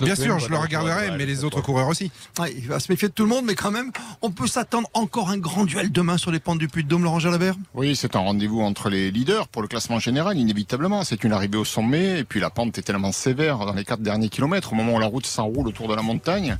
Bien 0.00 0.14
sûr, 0.14 0.38
je 0.38 0.48
le 0.48 0.56
regarderai, 0.56 1.16
mais 1.16 1.26
les 1.26 1.44
autres 1.44 1.60
coureurs 1.60 1.88
aussi. 1.88 2.10
il 2.56 2.68
va 2.68 2.80
se 2.80 2.90
méfier 2.90 3.08
de 3.08 3.12
tout 3.12 3.22
le 3.22 3.28
monde, 3.28 3.44
mais 3.46 3.54
quand 3.54 3.70
même, 3.70 3.90
on 4.20 4.30
peut 4.30 4.46
s'attendre 4.46 4.88
encore 4.94 5.30
un 5.30 5.38
grand 5.38 5.64
duel 5.64 5.90
demain 5.90 6.18
sur 6.18 6.30
les 6.30 6.40
pentes 6.40 6.58
du 6.58 6.68
Puy 6.68 6.84
de 6.84 6.88
Dôme, 6.88 7.04
Laurent 7.04 7.20
Jalabert? 7.20 7.54
Oui, 7.74 7.96
c'est 7.96 8.16
un 8.16 8.20
rendez-vous 8.20 8.60
entre 8.60 8.90
les 8.90 9.10
leaders 9.10 9.48
pour 9.48 9.62
le 9.62 9.68
classement 9.68 9.98
général, 9.98 10.36
inévitablement. 10.36 11.04
C'est 11.04 11.24
une 11.24 11.32
arrivée 11.32 11.58
au 11.58 11.64
sommet, 11.64 12.20
et 12.20 12.24
puis 12.24 12.40
la 12.40 12.50
pente 12.50 12.76
est 12.78 12.82
tellement 12.82 13.12
sévère 13.12 13.58
dans 13.58 13.74
les 13.74 13.84
quatre 13.84 14.02
derniers 14.02 14.28
kilomètres, 14.28 14.72
au 14.72 14.76
moment 14.76 14.94
où 14.94 14.98
la 14.98 15.06
route 15.06 15.26
s'enroule 15.26 15.68
autour 15.68 15.88
de 15.88 15.94
la 15.94 16.02
montagne, 16.02 16.56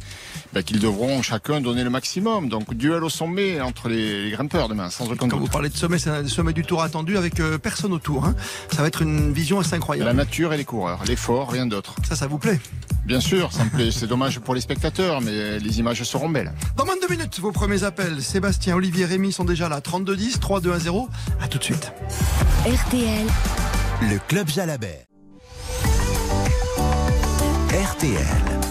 bah, 0.53 0.63
qu'ils 0.63 0.81
devront 0.81 1.23
chacun 1.23 1.61
donner 1.61 1.85
le 1.85 1.91
maximum. 1.91 2.49
Donc, 2.49 2.75
duel 2.75 3.05
au 3.05 3.11
sommet 3.11 3.61
entre 3.61 3.89
les, 3.89 4.31
grimpeurs 4.31 4.69
demain, 4.69 4.91
sans 4.91 5.11
aucun 5.11 5.29
Quand 5.29 5.39
vous 5.39 5.49
parlez 5.49 5.69
de 5.69 5.77
sommet, 5.77 5.99
c'est 5.99 6.11
un 6.11 6.27
sommet 6.27 6.53
du 6.53 6.65
tour 6.65 6.83
attendu 6.83 7.17
avec 7.17 7.32
euh, 7.41 7.59
personne 7.59 7.93
autour. 7.93 8.25
Hein. 8.25 8.35
Ça 8.71 8.83
va 8.83 8.89
être 8.89 9.03
une 9.03 9.33
vision 9.33 9.61
assez 9.61 9.75
incroyable. 9.75 10.07
La 10.07 10.15
nature 10.15 10.53
et 10.53 10.57
les 10.57 10.65
coureurs, 10.65 11.01
l'effort, 11.07 11.51
rien 11.51 11.67
d'autre. 11.67 11.95
Ça, 12.09 12.17
ça 12.17 12.27
vous 12.27 12.39
plaît? 12.39 12.61
Bien 13.05 13.21
sûr, 13.21 13.53
ça 13.53 13.65
me 13.65 13.71
plaît. 13.71 13.91
C'est 13.91 14.07
dommage 14.07 14.39
pour 14.39 14.55
les 14.55 14.61
spectateurs, 14.61 15.21
mais 15.21 15.59
les 15.59 15.79
images 15.81 16.03
seront 16.05 16.29
belles. 16.29 16.53
Dans 16.77 16.85
moins 16.85 16.97
de 16.97 17.01
deux 17.01 17.15
minutes, 17.15 17.41
vos 17.41 17.53
premiers 17.53 17.83
appels. 17.85 18.23
Sébastien, 18.23 18.77
Olivier, 18.77 19.05
Rémy 19.05 19.33
sont 19.33 19.45
déjà 19.45 19.69
là. 19.69 19.81
32-10, 19.81 20.39
3-2-1-0. 20.39 21.09
À 21.41 21.49
tout 21.49 21.59
de 21.59 21.65
suite. 21.65 21.93
RTL. 22.65 23.27
Le 24.03 24.19
Club 24.29 24.49
Jalabert. 24.49 25.05
RTL. 27.73 28.63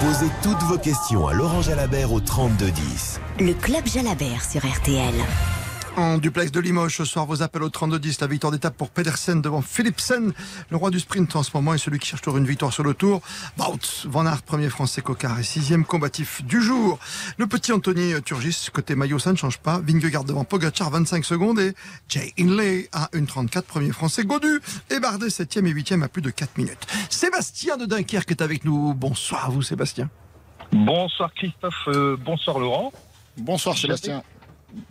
Posez 0.00 0.30
toutes 0.42 0.62
vos 0.62 0.78
questions 0.78 1.26
à 1.28 1.34
Laurent 1.34 1.62
Jalabert 1.62 2.12
au 2.12 2.20
32-10. 2.20 3.18
Le 3.38 3.52
Club 3.52 3.86
Jalabert 3.86 4.42
sur 4.44 4.62
RTL 4.66 5.14
en 5.96 6.18
duplex 6.18 6.52
de 6.52 6.60
Limoges. 6.60 6.96
Ce 6.96 7.04
soir, 7.04 7.26
vos 7.26 7.42
appels 7.42 7.62
au 7.62 7.68
32-10. 7.68 8.20
La 8.20 8.26
victoire 8.26 8.52
d'étape 8.52 8.76
pour 8.76 8.90
Pedersen 8.90 9.40
devant 9.40 9.62
Philipsen, 9.62 10.32
le 10.70 10.76
roi 10.76 10.90
du 10.90 11.00
sprint 11.00 11.34
en 11.36 11.42
ce 11.42 11.50
moment 11.54 11.74
et 11.74 11.78
celui 11.78 11.98
qui 11.98 12.08
cherche 12.08 12.22
toujours 12.22 12.38
une 12.38 12.46
victoire 12.46 12.72
sur 12.72 12.82
le 12.82 12.94
tour. 12.94 13.20
Bout, 13.56 14.06
Van 14.06 14.26
Aert, 14.26 14.42
premier 14.42 14.68
français 14.68 15.02
cocard 15.02 15.38
et 15.38 15.42
sixième 15.42 15.84
combatif 15.84 16.44
du 16.44 16.60
jour. 16.62 16.98
Le 17.36 17.46
petit 17.46 17.72
Anthony 17.72 18.14
Turgis, 18.22 18.68
côté 18.72 18.94
maillot, 18.94 19.18
ça 19.18 19.32
ne 19.32 19.36
change 19.36 19.58
pas. 19.58 19.80
Vingegaard 19.80 20.24
devant 20.24 20.44
Pogacar, 20.44 20.90
25 20.90 21.24
secondes 21.24 21.58
et 21.58 21.74
Jay 22.08 22.32
Inley 22.38 22.88
à 22.92 23.06
1,34, 23.12 23.62
premier 23.62 23.92
français. 23.92 24.24
Godu 24.24 24.60
et 24.90 25.00
Bardet, 25.00 25.28
7e 25.28 25.66
et 25.66 25.72
8e 25.72 26.02
à 26.02 26.08
plus 26.08 26.22
de 26.22 26.30
4 26.30 26.58
minutes. 26.58 26.86
Sébastien 27.08 27.76
de 27.76 27.86
Dunkerque 27.86 28.30
est 28.30 28.42
avec 28.42 28.64
nous. 28.64 28.94
Bonsoir 28.94 29.46
à 29.46 29.48
vous, 29.48 29.62
Sébastien. 29.62 30.08
Bonsoir 30.72 31.32
Christophe, 31.34 31.88
euh, 31.88 32.16
bonsoir 32.16 32.58
Laurent. 32.58 32.92
Bonsoir 33.36 33.76
Sébastien. 33.76 34.22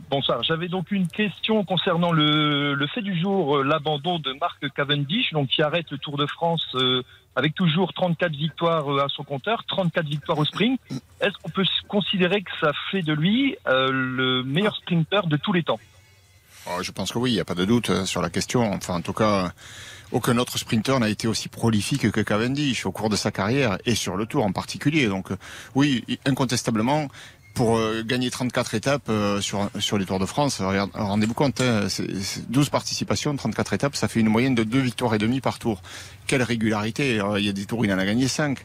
Bonsoir. 0.09 0.43
J'avais 0.43 0.67
donc 0.67 0.91
une 0.91 1.07
question 1.07 1.63
concernant 1.63 2.11
le, 2.11 2.87
fait 2.93 3.01
du 3.01 3.19
jour, 3.19 3.57
euh, 3.57 3.63
l'abandon 3.63 4.19
de 4.19 4.33
Marc 4.39 4.67
Cavendish, 4.73 5.31
donc 5.33 5.49
qui 5.49 5.61
arrête 5.61 5.89
le 5.91 5.97
Tour 5.97 6.17
de 6.17 6.25
France 6.25 6.65
euh, 6.75 7.03
avec 7.35 7.53
toujours 7.53 7.93
34 7.93 8.31
victoires 8.31 8.91
euh, 8.91 9.05
à 9.05 9.07
son 9.09 9.23
compteur, 9.23 9.63
34 9.67 10.05
victoires 10.07 10.37
au 10.37 10.45
sprint. 10.45 10.79
Est-ce 11.21 11.37
qu'on 11.41 11.49
peut 11.49 11.65
considérer 11.87 12.41
que 12.41 12.51
ça 12.59 12.71
fait 12.91 13.01
de 13.01 13.13
lui 13.13 13.55
le 13.67 14.43
meilleur 14.43 14.75
sprinter 14.75 15.27
de 15.27 15.37
tous 15.37 15.53
les 15.53 15.63
temps? 15.63 15.79
Oh, 16.67 16.81
Je 16.81 16.91
pense 16.91 17.11
que 17.11 17.19
oui, 17.19 17.31
il 17.31 17.35
n'y 17.35 17.39
a 17.39 17.45
pas 17.45 17.55
de 17.55 17.65
doute 17.65 18.05
sur 18.05 18.21
la 18.21 18.29
question. 18.29 18.71
Enfin, 18.73 18.95
en 18.95 19.01
tout 19.01 19.13
cas. 19.13 19.51
Aucun 20.11 20.39
autre 20.39 20.57
sprinter 20.57 20.99
n'a 20.99 21.07
été 21.07 21.27
aussi 21.27 21.49
prolifique 21.49 22.09
que 22.09 22.21
Cavendish 22.21 22.87
au 22.87 22.91
cours 22.91 23.09
de 23.09 23.15
sa 23.15 23.29
carrière 23.29 23.77
et 23.85 23.93
sur 23.93 24.17
le 24.17 24.25
tour 24.25 24.43
en 24.43 24.51
particulier. 24.51 25.05
Donc 25.05 25.27
oui, 25.75 26.03
incontestablement, 26.25 27.09
pour 27.53 27.77
euh, 27.77 28.03
gagner 28.03 28.29
34 28.29 28.75
étapes 28.75 29.09
euh, 29.09 29.41
sur, 29.41 29.69
sur 29.79 29.97
les 29.97 30.05
Tours 30.05 30.19
de 30.19 30.25
France. 30.25 30.61
Rendez-vous 30.93 31.33
compte, 31.33 31.61
hein, 31.61 31.87
12 32.49 32.69
participations, 32.69 33.35
34 33.35 33.73
étapes, 33.73 33.95
ça 33.95 34.07
fait 34.07 34.19
une 34.19 34.29
moyenne 34.29 34.55
de 34.55 34.63
2 34.63 34.79
victoires 34.79 35.13
et 35.13 35.17
demi 35.17 35.41
par 35.41 35.59
tour. 35.59 35.81
Quelle 36.27 36.43
régularité 36.43 37.21
Il 37.37 37.45
y 37.45 37.49
a 37.49 37.53
des 37.53 37.65
tours, 37.65 37.85
il 37.85 37.93
en 37.93 37.97
a 37.97 38.05
gagné 38.05 38.27
5. 38.27 38.59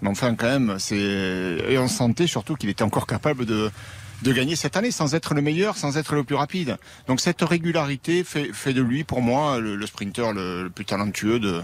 Mais 0.00 0.08
enfin, 0.08 0.34
quand 0.34 0.46
même, 0.46 0.76
c'est 0.78 0.96
et 0.96 1.78
on 1.78 1.86
sentait 1.86 2.26
surtout 2.26 2.56
qu'il 2.56 2.68
était 2.68 2.82
encore 2.82 3.06
capable 3.06 3.46
de 3.46 3.70
de 4.22 4.32
gagner 4.32 4.54
cette 4.54 4.76
année 4.76 4.92
sans 4.92 5.14
être 5.14 5.34
le 5.34 5.42
meilleur, 5.42 5.76
sans 5.76 5.96
être 5.96 6.14
le 6.14 6.24
plus 6.24 6.36
rapide. 6.36 6.78
Donc 7.08 7.20
cette 7.20 7.42
régularité 7.42 8.22
fait, 8.22 8.52
fait 8.52 8.72
de 8.72 8.80
lui, 8.80 9.02
pour 9.02 9.20
moi, 9.20 9.58
le, 9.58 9.74
le 9.74 9.86
sprinter 9.86 10.32
le 10.32 10.70
plus 10.72 10.84
talentueux 10.84 11.40
de, 11.40 11.60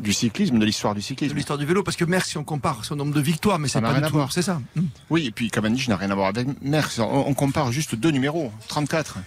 du 0.00 0.12
cyclisme, 0.12 0.58
de 0.58 0.64
l'histoire 0.64 0.94
du 0.94 1.02
cyclisme. 1.02 1.32
De 1.32 1.38
l'histoire 1.38 1.58
du 1.58 1.66
vélo, 1.66 1.82
parce 1.82 1.96
que 1.96 2.04
Merckx, 2.04 2.30
si 2.30 2.38
on 2.38 2.44
compare 2.44 2.84
son 2.84 2.96
nombre 2.96 3.14
de 3.14 3.20
victoires, 3.20 3.58
mais 3.58 3.68
c'est 3.68 3.80
pas 3.80 4.00
du 4.00 4.08
tout, 4.08 4.20
c'est 4.30 4.42
ça. 4.42 4.60
Hmm. 4.76 4.86
Oui, 5.10 5.26
et 5.26 5.30
puis 5.30 5.50
Cavendish 5.50 5.88
n'a 5.88 5.96
rien 5.96 6.10
à 6.10 6.14
voir 6.14 6.28
avec 6.28 6.46
Merckx. 6.62 7.00
On, 7.00 7.34
compare 7.34 7.72
juste 7.72 7.94
deux 7.94 8.10
numéros, 8.10 8.52
34. 8.68 9.18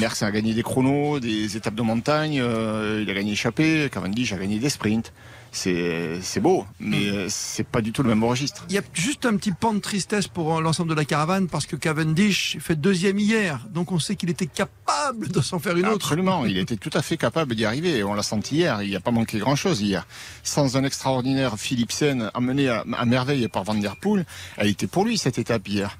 Merckx 0.00 0.22
a 0.22 0.30
gagné 0.30 0.54
des 0.54 0.62
chronos, 0.62 1.20
des 1.20 1.56
étapes 1.56 1.74
de 1.74 1.82
montagne, 1.82 2.40
euh, 2.40 3.00
il 3.02 3.10
a 3.10 3.14
gagné 3.14 3.32
échappé, 3.32 3.88
Cavendish 3.92 4.32
a 4.32 4.36
gagné 4.36 4.58
des 4.58 4.70
sprints 4.70 5.12
c'est 5.56 6.40
beau, 6.40 6.66
mais 6.80 7.10
mm. 7.10 7.26
c'est 7.28 7.66
pas 7.66 7.80
du 7.80 7.92
tout 7.92 8.02
le 8.02 8.08
même 8.08 8.24
registre. 8.24 8.64
Il 8.68 8.74
y 8.74 8.78
a 8.78 8.82
juste 8.92 9.26
un 9.26 9.36
petit 9.36 9.52
pan 9.52 9.74
de 9.74 9.78
tristesse 9.78 10.28
pour 10.28 10.60
l'ensemble 10.60 10.90
de 10.90 10.94
la 10.94 11.04
caravane 11.04 11.48
parce 11.48 11.66
que 11.66 11.76
Cavendish 11.76 12.58
fait 12.60 12.76
deuxième 12.76 13.18
hier, 13.18 13.60
donc 13.70 13.92
on 13.92 13.98
sait 13.98 14.16
qu'il 14.16 14.30
était 14.30 14.46
capable 14.46 15.28
de 15.28 15.40
s'en 15.40 15.58
faire 15.58 15.76
une 15.76 15.86
autre. 15.86 16.06
Absolument, 16.06 16.44
il 16.44 16.58
était 16.58 16.76
tout 16.76 16.90
à 16.92 17.02
fait 17.02 17.16
capable 17.16 17.54
d'y 17.54 17.64
arriver. 17.64 18.02
On 18.04 18.14
l'a 18.14 18.22
senti 18.22 18.56
hier. 18.56 18.82
Il 18.82 18.90
n'y 18.90 18.96
a 18.96 19.00
pas 19.00 19.10
manqué 19.10 19.38
grand-chose 19.38 19.80
hier. 19.80 20.06
Sans 20.42 20.76
un 20.76 20.84
extraordinaire 20.84 21.58
Philipsen 21.58 22.30
amené 22.34 22.68
à, 22.68 22.84
à 22.92 23.04
merveille 23.04 23.48
par 23.48 23.64
Van 23.64 23.74
Der 23.74 23.96
Poel, 23.96 24.24
elle 24.56 24.68
était 24.68 24.86
pour 24.86 25.04
lui 25.04 25.18
cette 25.18 25.38
étape 25.38 25.66
hier. 25.68 25.96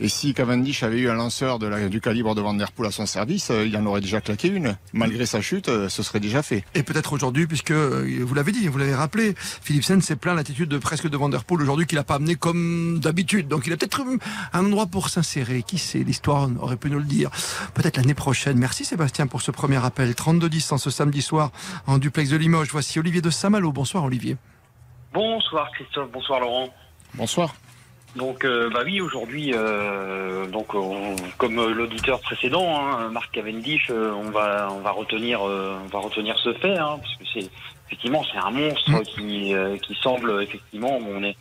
Et 0.00 0.08
si 0.08 0.34
Cavendish 0.34 0.82
avait 0.82 0.98
eu 0.98 1.08
un 1.08 1.14
lanceur 1.14 1.58
de 1.58 1.66
la, 1.66 1.88
du 1.88 2.00
calibre 2.00 2.34
de 2.34 2.40
Van 2.40 2.54
Der 2.54 2.72
Poel 2.72 2.88
à 2.88 2.90
son 2.90 3.06
service, 3.06 3.50
euh, 3.50 3.66
il 3.66 3.76
en 3.76 3.86
aurait 3.86 4.00
déjà 4.00 4.20
claqué 4.20 4.48
une. 4.48 4.76
Malgré 4.92 5.26
sa 5.26 5.40
chute, 5.40 5.68
euh, 5.68 5.88
ce 5.88 6.02
serait 6.02 6.20
déjà 6.20 6.42
fait. 6.42 6.64
Et 6.74 6.82
peut-être 6.82 7.12
aujourd'hui, 7.12 7.46
puisque 7.46 7.70
euh, 7.70 8.22
vous 8.22 8.34
l'avez 8.34 8.52
dit, 8.52 8.66
vous 8.68 8.78
l'avez 8.78 8.94
rappelé, 8.94 9.34
Philipsen 9.36 10.00
s'est 10.00 10.16
plein 10.16 10.34
l'attitude 10.34 10.68
de 10.68 10.78
presque 10.78 11.08
de 11.08 11.16
Van 11.16 11.28
Der 11.28 11.44
Poel 11.44 11.62
aujourd'hui 11.62 11.86
qu'il 11.86 11.96
n'a 11.96 12.04
pas 12.04 12.16
amené 12.16 12.34
comme 12.34 12.98
d'habitude. 12.98 13.48
Donc 13.48 13.66
il 13.66 13.72
a 13.72 13.76
peut-être 13.76 14.02
un 14.52 14.64
endroit 14.64 14.86
pour 14.86 15.08
s'insérer. 15.08 15.62
Qui 15.62 15.78
sait, 15.78 16.00
l'histoire 16.00 16.48
aurait 16.60 16.76
pu 16.76 16.90
nous 16.90 16.98
le 16.98 17.04
dire. 17.04 17.30
Peut-être 17.74 17.96
l'année 17.96 18.14
prochaine. 18.14 18.58
Merci 18.58 18.84
Sébastien 18.84 19.26
pour 19.26 19.42
ce 19.42 19.50
premier 19.50 19.84
appel. 19.84 20.10
32-10 20.12 20.74
en 20.74 20.78
ce 20.78 20.90
samedi 20.90 21.22
soir 21.22 21.50
en 21.86 21.98
duplex 21.98 22.30
de 22.30 22.36
Limoges. 22.36 22.68
Voici 22.72 22.98
Olivier 22.98 23.20
de 23.20 23.30
Saint-Malo. 23.30 23.72
Bonsoir 23.72 24.04
Olivier. 24.04 24.36
Bonsoir 25.12 25.70
Christophe, 25.72 26.10
bonsoir 26.10 26.40
Laurent. 26.40 26.68
Bonsoir. 27.14 27.54
Donc 28.16 28.44
euh, 28.44 28.70
bah 28.70 28.82
oui 28.84 29.00
aujourd'hui 29.00 29.50
euh, 29.54 30.46
donc 30.46 30.68
comme 31.36 31.56
l'auditeur 31.56 32.20
précédent 32.20 32.76
hein, 32.76 33.08
Marc 33.10 33.32
Cavendish 33.32 33.90
euh, 33.90 34.12
on 34.12 34.30
va 34.30 34.68
on 34.70 34.80
va 34.80 34.92
retenir 34.92 35.42
on 35.42 35.86
va 35.86 35.98
retenir 35.98 36.38
ce 36.38 36.52
fait 36.54 36.78
hein, 36.78 36.98
parce 37.00 37.16
que 37.16 37.24
c'est 37.32 37.50
effectivement 37.86 38.22
c'est 38.32 38.38
un 38.38 38.52
monstre 38.52 38.90
mm. 38.90 39.02
qui 39.02 39.54
qui 39.82 39.94
semble 40.00 40.42
effectivement 40.42 40.96
on 40.96 41.24
est 41.24 41.36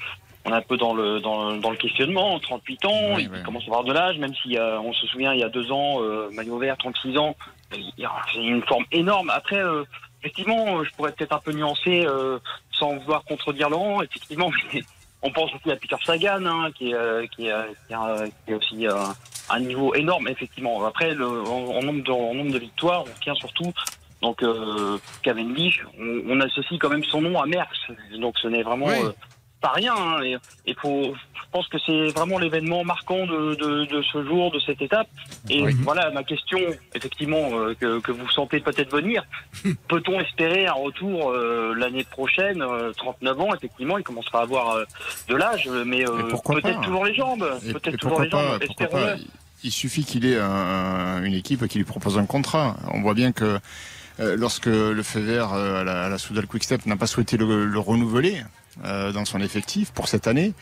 on 0.46 0.52
est 0.52 0.56
un 0.56 0.62
peu 0.62 0.78
dans 0.78 0.96
le 0.96 1.20
dans, 1.20 1.56
dans 1.58 1.70
le 1.70 1.78
questionnement 1.78 2.40
38 2.40 2.86
ans 2.86 3.18
il 3.20 3.30
commence 3.44 3.64
à 3.64 3.68
avoir 3.68 3.84
de 3.84 3.94
l'âge 3.94 4.18
même 4.18 4.34
si 4.34 4.58
on 4.58 4.94
se 4.94 5.06
souvient 5.08 5.34
il 5.34 5.42
y 5.42 5.44
a 5.44 5.50
deux 5.50 5.72
ans 5.72 6.00
maillot 6.32 6.58
vert 6.58 6.76
36 6.78 7.18
ans 7.20 7.36
c'est 7.72 8.42
une 8.42 8.64
forme 8.64 8.86
énorme 8.92 9.30
après 9.30 9.62
effectivement 10.22 10.84
je 10.84 10.90
pourrais 10.94 11.12
peut-être 11.12 11.34
un 11.34 11.40
peu 11.40 11.52
nuancer 11.52 12.08
sans 12.72 12.96
vouloir 12.98 13.24
contredire 13.26 13.70
Laurent 13.70 14.02
effectivement 14.02 14.50
on 15.24 15.32
pense 15.32 15.52
aussi 15.56 15.72
à 15.72 15.76
Peter 15.78 15.96
Sagan, 16.06 16.46
hein, 16.46 16.70
qui, 16.76 16.92
est, 16.92 16.96
euh, 16.96 17.26
qui, 17.28 17.48
est, 17.48 17.54
qui, 17.88 17.94
est, 18.52 18.54
aussi 18.54 18.88
euh, 18.88 19.06
un 19.50 19.60
niveau 19.62 19.96
énorme, 19.96 20.28
effectivement. 20.28 20.86
Après, 20.86 21.16
le, 21.16 21.26
en, 21.26 21.82
nombre 21.82 22.04
de, 22.04 22.12
en 22.12 22.34
nombre 22.34 22.52
de 22.52 22.60
victoires, 22.60 23.04
on 23.04 23.20
tient 23.22 23.36
surtout 23.36 23.74
donc 24.22 24.44
euh, 24.44 24.98
Cavendish. 25.22 25.86
On, 26.00 26.22
on, 26.28 26.40
associe 26.42 26.80
quand 26.80 26.90
même 26.90 27.04
son 27.06 27.22
nom 27.22 27.42
à 27.42 27.46
Merckx, 27.46 27.78
donc 28.20 28.38
ce 28.38 28.48
n'est 28.48 28.64
vraiment 28.64 28.90
euh, 28.90 29.12
pas 29.64 29.72
rien. 29.72 29.96
Hein, 29.98 30.22
et, 30.24 30.38
et 30.68 30.76
faut, 30.76 31.16
je 31.34 31.42
pense 31.52 31.68
que 31.70 31.78
c'est 31.86 32.08
vraiment 32.10 32.38
l'événement 32.38 32.84
marquant 32.84 33.26
de, 33.26 33.56
de, 33.56 33.86
de, 33.86 34.02
ce 34.02 34.24
jour, 34.26 34.52
de 34.52 34.60
cette 34.60 34.82
étape. 34.82 35.08
Et 35.50 35.64
voilà 35.84 36.12
ma 36.12 36.24
question, 36.24 36.60
effectivement, 36.94 37.50
euh, 37.54 37.74
que, 37.80 38.00
que, 38.00 38.12
vous 38.12 38.30
sentez 38.30 38.60
peut-être 38.60 38.92
venir. 38.92 39.24
Peut-on 39.88 40.20
espérer 40.20 40.68
un 40.68 40.74
retour 40.74 41.32
euh, 41.32 41.74
l'année 41.76 42.04
prochaine, 42.04 42.64
39 42.98 43.38
euh, 43.38 43.42
ans, 43.42 43.56
effectivement, 43.56 43.98
il 43.98 44.04
commencera 44.04 44.40
à 44.40 44.42
avoir 44.44 44.78
de 45.30 45.36
l'âge, 45.36 45.70
mais, 45.86 46.04
peut-être 46.04 46.82
toujours 46.82 47.06
les 47.06 47.16
jambes. 47.16 47.48
Peut-être 47.72 47.98
toujours 47.98 48.22
les 48.22 48.30
jambes. 48.30 48.60
Il 49.64 49.72
suffit 49.72 50.04
qu'il 50.04 50.26
ait 50.26 50.40
un, 50.40 51.24
une 51.24 51.34
équipe 51.34 51.66
qui 51.68 51.78
lui 51.78 51.86
propose 51.86 52.18
un 52.18 52.26
contrat. 52.26 52.76
On 52.94 53.02
voit 53.02 53.14
bien 53.14 53.32
que 53.32 53.60
lorsque 54.20 54.66
le 54.66 55.04
fait 55.04 55.22
vert 55.22 55.54
à 55.54 55.86
la, 55.86 56.06
à 56.06 56.10
la 56.10 56.18
Soudal 56.18 56.48
Quickstep 56.48 56.86
n'a 56.86 56.98
pas 56.98 57.08
souhaité 57.08 57.38
le, 57.38 57.66
le 57.66 57.80
renouveler, 57.80 58.42
dans 58.82 59.26
son 59.26 59.42
effectif 59.42 59.92
pour 59.92 60.08
cette 60.08 60.28
année. 60.28 60.54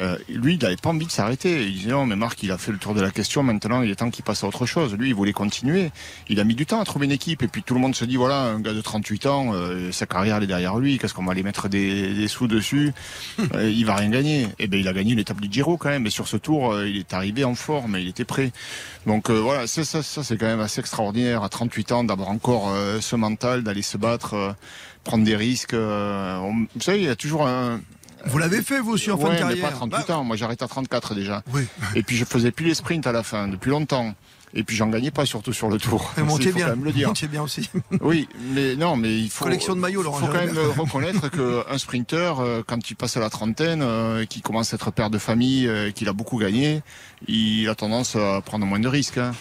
Euh, 0.00 0.16
lui, 0.28 0.54
il 0.54 0.62
n'avait 0.62 0.76
pas 0.76 0.90
envie 0.90 1.06
de 1.06 1.10
s'arrêter. 1.10 1.66
Il 1.66 1.74
disait 1.74 1.90
non, 1.90 2.06
mais 2.06 2.16
Marc, 2.16 2.42
il 2.42 2.50
a 2.50 2.58
fait 2.58 2.72
le 2.72 2.78
tour 2.78 2.94
de 2.94 3.00
la 3.00 3.10
question. 3.10 3.42
Maintenant, 3.42 3.82
il 3.82 3.90
est 3.90 3.96
temps 3.96 4.10
qu'il 4.10 4.24
passe 4.24 4.44
à 4.44 4.46
autre 4.46 4.66
chose. 4.66 4.94
Lui, 4.94 5.08
il 5.08 5.14
voulait 5.14 5.32
continuer. 5.32 5.90
Il 6.28 6.40
a 6.40 6.44
mis 6.44 6.54
du 6.54 6.66
temps 6.66 6.80
à 6.80 6.84
trouver 6.84 7.06
une 7.06 7.12
équipe. 7.12 7.42
Et 7.42 7.48
puis 7.48 7.62
tout 7.62 7.74
le 7.74 7.80
monde 7.80 7.94
se 7.94 8.04
dit 8.04 8.16
voilà, 8.16 8.42
un 8.42 8.60
gars 8.60 8.72
de 8.72 8.80
38 8.80 9.26
ans, 9.26 9.52
euh, 9.54 9.90
sa 9.92 10.06
carrière 10.06 10.36
elle 10.36 10.44
est 10.44 10.48
derrière 10.48 10.78
lui. 10.78 10.98
Qu'est-ce 10.98 11.14
qu'on 11.14 11.24
va 11.24 11.32
aller 11.32 11.42
mettre 11.42 11.68
des, 11.68 12.14
des 12.14 12.28
sous 12.28 12.46
dessus 12.46 12.92
euh, 13.54 13.70
Il 13.70 13.86
va 13.86 13.96
rien 13.96 14.10
gagner. 14.10 14.42
Et 14.42 14.48
eh 14.60 14.66
ben, 14.66 14.80
il 14.80 14.88
a 14.88 14.92
gagné 14.92 15.14
l'étape 15.14 15.40
du 15.40 15.50
Giro 15.50 15.76
quand 15.76 15.90
même. 15.90 16.06
Et 16.06 16.10
sur 16.10 16.28
ce 16.28 16.36
tour, 16.36 16.78
il 16.82 16.98
est 16.98 17.14
arrivé 17.14 17.44
en 17.44 17.54
forme. 17.54 17.96
Il 17.98 18.08
était 18.08 18.24
prêt. 18.24 18.52
Donc 19.06 19.30
voilà, 19.30 19.66
ça, 19.66 19.84
ça, 19.84 20.02
ça 20.02 20.22
c'est 20.22 20.36
quand 20.36 20.46
même 20.46 20.60
assez 20.60 20.80
extraordinaire 20.80 21.42
à 21.42 21.48
38 21.48 21.92
ans 21.92 22.04
d'avoir 22.04 22.28
encore 22.30 22.74
ce 23.00 23.16
mental, 23.16 23.62
d'aller 23.62 23.82
se 23.82 23.96
battre 23.96 24.56
prendre 25.04 25.24
des 25.24 25.36
risques. 25.36 25.74
Vous 25.74 26.80
savez, 26.80 26.98
il 26.98 27.04
y 27.04 27.08
a 27.08 27.14
toujours 27.14 27.46
un, 27.46 27.80
vous 28.26 28.38
l'avez 28.38 28.62
fait, 28.62 28.80
vous 28.80 28.92
aussi, 28.92 29.10
en 29.10 29.18
fin 29.18 29.32
de 29.32 29.38
carrière 29.38 29.56
mais 29.56 29.70
pas 29.70 29.70
38 29.70 30.04
bah, 30.08 30.16
ans. 30.18 30.24
Moi, 30.24 30.36
j'arrête 30.36 30.62
à 30.62 30.68
34 30.68 31.14
déjà. 31.14 31.42
Oui. 31.52 31.62
Et 31.94 32.02
puis, 32.02 32.16
je 32.16 32.24
faisais 32.24 32.50
plus 32.50 32.66
les 32.66 32.74
sprints 32.74 33.06
à 33.06 33.12
la 33.12 33.22
fin, 33.22 33.48
depuis 33.48 33.70
longtemps. 33.70 34.14
Et 34.54 34.62
puis 34.62 34.74
j'en 34.74 34.86
gagnais 34.86 35.10
pas 35.10 35.26
surtout 35.26 35.52
sur 35.52 35.68
le 35.68 35.76
tour. 35.76 36.12
Mais 36.16 36.22
montiez 36.22 36.50
bien. 36.50 36.66
Quand 36.66 36.76
même 36.76 36.84
le 36.84 36.92
dire. 36.92 37.12
bien 37.28 37.42
aussi. 37.42 37.68
oui, 38.00 38.26
mais 38.54 38.74
non, 38.74 38.96
mais 38.96 39.18
il 39.18 39.28
faut. 39.28 39.44
Collection 39.44 39.74
de 39.74 39.80
maillots, 39.80 40.02
Laurent. 40.02 40.18
Il 40.18 40.26
faut 40.26 40.32
quand 40.32 40.46
même 40.46 40.58
reconnaître 40.78 41.28
qu'un 41.28 41.76
sprinter, 41.76 42.40
euh, 42.40 42.62
quand 42.66 42.90
il 42.90 42.96
passe 42.96 43.16
à 43.18 43.20
la 43.20 43.28
trentaine, 43.28 43.82
euh, 43.82 44.24
qui 44.24 44.40
commence 44.40 44.72
à 44.72 44.76
être 44.76 44.90
père 44.92 45.10
de 45.10 45.18
famille, 45.18 45.68
qu'il 45.94 46.08
a 46.08 46.14
beaucoup 46.14 46.38
gagné, 46.38 46.82
il 47.28 47.68
a 47.68 47.74
tendance 47.74 48.16
à 48.16 48.40
prendre 48.40 48.64
moins 48.64 48.80
de 48.80 48.88
risques. 48.88 49.18
Hein. 49.18 49.32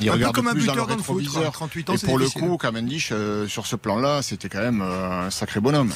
Il 0.00 0.08
un 0.08 0.12
regarde 0.12 0.34
peu 0.34 0.40
comme 0.40 0.48
un 0.48 0.54
buteur 0.54 0.86
dans, 0.86 0.96
le, 0.96 1.02
foot, 1.02 1.24
38 1.52 1.90
ans, 1.90 1.94
Et 1.94 1.98
pour 1.98 2.18
le 2.18 2.28
coup, 2.28 2.56
Cavendish, 2.56 3.10
euh, 3.12 3.46
sur 3.46 3.66
ce 3.66 3.76
plan-là, 3.76 4.22
c'était 4.22 4.48
quand 4.48 4.60
même 4.60 4.82
euh, 4.82 5.26
un 5.26 5.30
sacré 5.30 5.60
bonhomme. 5.60 5.92